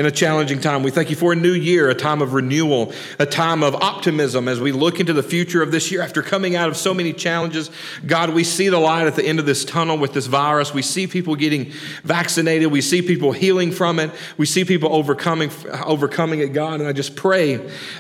in 0.00 0.06
a 0.06 0.10
challenging 0.10 0.58
time. 0.58 0.82
We 0.82 0.90
thank 0.90 1.10
you 1.10 1.16
for 1.16 1.34
a 1.34 1.36
new 1.36 1.52
year, 1.52 1.90
a 1.90 1.94
time 1.94 2.22
of 2.22 2.32
renewal, 2.32 2.94
a 3.18 3.26
time 3.26 3.62
of 3.62 3.74
optimism 3.74 4.48
as 4.48 4.58
we 4.58 4.72
look 4.72 4.98
into 4.98 5.12
the 5.12 5.22
future 5.22 5.62
of 5.62 5.72
this 5.72 5.92
year 5.92 6.00
after 6.00 6.22
coming 6.22 6.56
out 6.56 6.70
of 6.70 6.78
so 6.78 6.94
many 6.94 7.12
challenges. 7.12 7.70
God, 8.06 8.30
we 8.30 8.42
see 8.42 8.70
the 8.70 8.78
light 8.78 9.06
at 9.06 9.14
the 9.14 9.26
end 9.26 9.40
of 9.40 9.44
this 9.44 9.62
tunnel 9.62 9.98
with 9.98 10.14
this 10.14 10.24
virus. 10.24 10.72
We 10.72 10.80
see 10.80 11.06
people 11.06 11.36
getting 11.36 11.72
vaccinated. 12.02 12.72
We 12.72 12.80
see 12.80 13.02
people 13.02 13.32
healing 13.32 13.72
from 13.72 13.98
it. 13.98 14.10
We 14.38 14.46
see 14.46 14.64
people 14.64 14.90
overcoming 14.90 15.50
overcoming 15.84 16.40
it, 16.40 16.54
God. 16.54 16.80
And 16.80 16.88
I 16.88 16.94
just 16.94 17.14
pray 17.14 17.56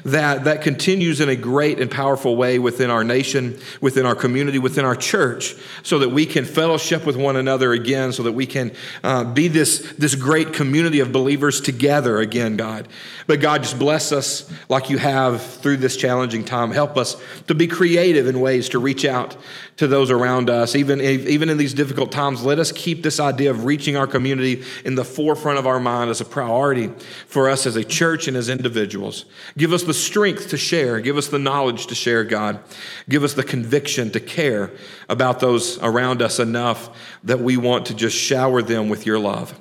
that 0.06 0.44
that 0.44 0.62
continues 0.62 1.20
in 1.20 1.28
a 1.28 1.36
great 1.36 1.80
and 1.80 1.90
powerful 1.90 2.34
way 2.34 2.58
within 2.58 2.88
our 2.88 3.04
nation, 3.04 3.58
within 3.82 4.06
our 4.06 4.14
community, 4.14 4.58
within 4.58 4.86
our 4.86 4.96
church, 4.96 5.54
so 5.82 5.98
that 5.98 6.08
we 6.08 6.24
can 6.24 6.46
fellowship 6.46 7.04
with 7.04 7.16
one 7.16 7.36
another 7.36 7.74
again, 7.74 8.14
so 8.14 8.22
that 8.22 8.32
we 8.32 8.46
can 8.46 8.72
uh, 9.04 9.24
be 9.24 9.48
this, 9.48 9.92
this 9.98 10.14
great 10.14 10.54
community 10.54 11.00
of 11.00 11.12
believers 11.12 11.60
together 11.60 11.89
together 11.90 12.20
again, 12.20 12.56
God. 12.56 12.86
But 13.26 13.40
God, 13.40 13.64
just 13.64 13.76
bless 13.76 14.12
us 14.12 14.48
like 14.68 14.90
you 14.90 14.98
have 14.98 15.42
through 15.42 15.78
this 15.78 15.96
challenging 15.96 16.44
time. 16.44 16.70
Help 16.70 16.96
us 16.96 17.20
to 17.48 17.54
be 17.54 17.66
creative 17.66 18.28
in 18.28 18.40
ways 18.40 18.68
to 18.68 18.78
reach 18.78 19.04
out 19.04 19.36
to 19.78 19.88
those 19.88 20.08
around 20.08 20.50
us. 20.50 20.76
Even, 20.76 21.00
even 21.00 21.48
in 21.48 21.58
these 21.58 21.74
difficult 21.74 22.12
times, 22.12 22.44
let 22.44 22.60
us 22.60 22.70
keep 22.70 23.02
this 23.02 23.18
idea 23.18 23.50
of 23.50 23.64
reaching 23.64 23.96
our 23.96 24.06
community 24.06 24.62
in 24.84 24.94
the 24.94 25.04
forefront 25.04 25.58
of 25.58 25.66
our 25.66 25.80
mind 25.80 26.10
as 26.10 26.20
a 26.20 26.24
priority 26.24 26.92
for 27.26 27.50
us 27.50 27.66
as 27.66 27.74
a 27.74 27.82
church 27.82 28.28
and 28.28 28.36
as 28.36 28.48
individuals. 28.48 29.24
Give 29.58 29.72
us 29.72 29.82
the 29.82 29.92
strength 29.92 30.50
to 30.50 30.56
share. 30.56 31.00
Give 31.00 31.16
us 31.16 31.26
the 31.26 31.40
knowledge 31.40 31.88
to 31.88 31.96
share, 31.96 32.22
God. 32.22 32.60
Give 33.08 33.24
us 33.24 33.34
the 33.34 33.42
conviction 33.42 34.12
to 34.12 34.20
care 34.20 34.70
about 35.08 35.40
those 35.40 35.76
around 35.80 36.22
us 36.22 36.38
enough 36.38 36.96
that 37.24 37.40
we 37.40 37.56
want 37.56 37.86
to 37.86 37.94
just 37.94 38.16
shower 38.16 38.62
them 38.62 38.88
with 38.88 39.06
your 39.06 39.18
love. 39.18 39.58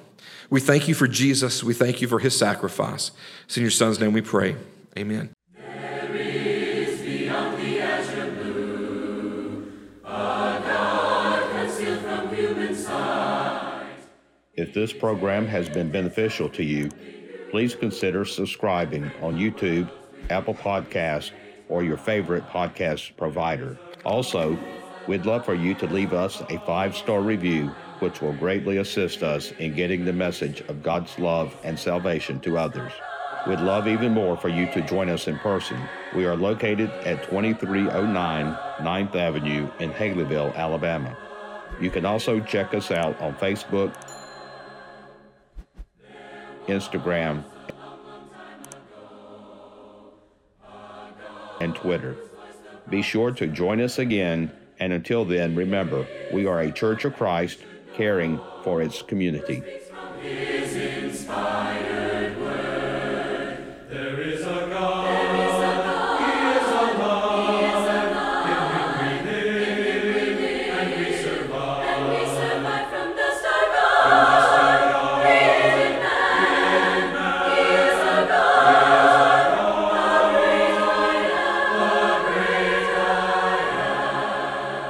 We 0.50 0.60
thank 0.60 0.88
you 0.88 0.96
for 0.96 1.08
Jesus. 1.08 1.64
We 1.64 1.74
thank 1.74 2.02
you 2.02 2.08
for 2.08 2.20
his 2.20 2.38
sacrifice. 2.38 3.12
It's 3.46 3.58
in 3.58 3.62
your 3.62 3.72
son's 3.72 4.00
name 4.00 4.14
we 4.14 4.22
pray. 4.22 4.56
Amen. 4.98 5.30
If 14.56 14.74
this 14.74 14.92
program 14.92 15.48
has 15.48 15.70
been 15.70 15.90
beneficial 15.90 16.50
to 16.50 16.64
you, 16.64 16.90
please 17.50 17.76
consider 17.76 18.26
subscribing 18.26 19.10
on 19.22 19.38
YouTube, 19.38 19.90
Apple 20.30 20.54
Podcast, 20.54 21.32
or 21.70 21.82
your 21.82 21.96
favorite 21.96 22.46
podcast 22.50 23.16
provider. 23.16 23.78
Also, 24.04 24.60
we'd 25.08 25.26
love 25.26 25.46
for 25.46 25.54
you 25.54 25.76
to 25.76 25.88
leave 25.88 26.12
us 26.12 26.42
a 26.50 26.60
five 26.66 26.98
star 26.98 27.22
review 27.22 27.72
which 28.00 28.22
will 28.22 28.34
greatly 28.34 28.78
assist 28.78 29.24
us 29.24 29.52
in 29.60 29.76
getting 29.76 30.06
the 30.06 30.14
message 30.14 30.62
of 30.62 30.84
God's 30.84 31.18
love 31.20 31.56
and 31.64 31.78
salvation 31.78 32.40
to 32.42 32.58
others. 32.58 32.92
We'd 33.48 33.60
love 33.60 33.88
even 33.88 34.14
more 34.14 34.36
for 34.36 34.50
you 34.50 34.66
to 34.74 34.82
join 34.82 35.10
us 35.10 35.28
in 35.28 35.40
person. 35.40 35.82
We 36.14 36.26
are 36.26 36.36
located 36.36 36.90
at 37.06 37.24
2309 37.24 38.58
9th 38.80 39.16
Avenue 39.16 39.70
in 39.80 39.92
Haleyville, 39.92 40.56
Alabama. 40.56 41.16
You 41.80 41.90
can 41.90 42.06
also 42.06 42.42
check 42.42 42.74
us 42.74 42.92
out 42.92 43.20
on 43.22 43.34
Facebook, 43.36 43.94
Instagram, 46.68 47.44
and 51.62 51.74
Twitter. 51.76 52.16
Be 52.90 53.02
sure 53.02 53.32
to 53.32 53.48
join 53.48 53.82
us 53.82 54.00
again, 54.00 54.52
and 54.80 54.92
until 54.92 55.24
then, 55.24 55.56
remember, 55.56 56.06
we 56.34 56.46
are 56.46 56.60
a 56.60 56.72
Church 56.72 57.06
of 57.06 57.16
Christ 57.16 57.60
caring 58.00 58.40
for 58.64 58.82
its 58.82 59.02
community. 59.02 59.62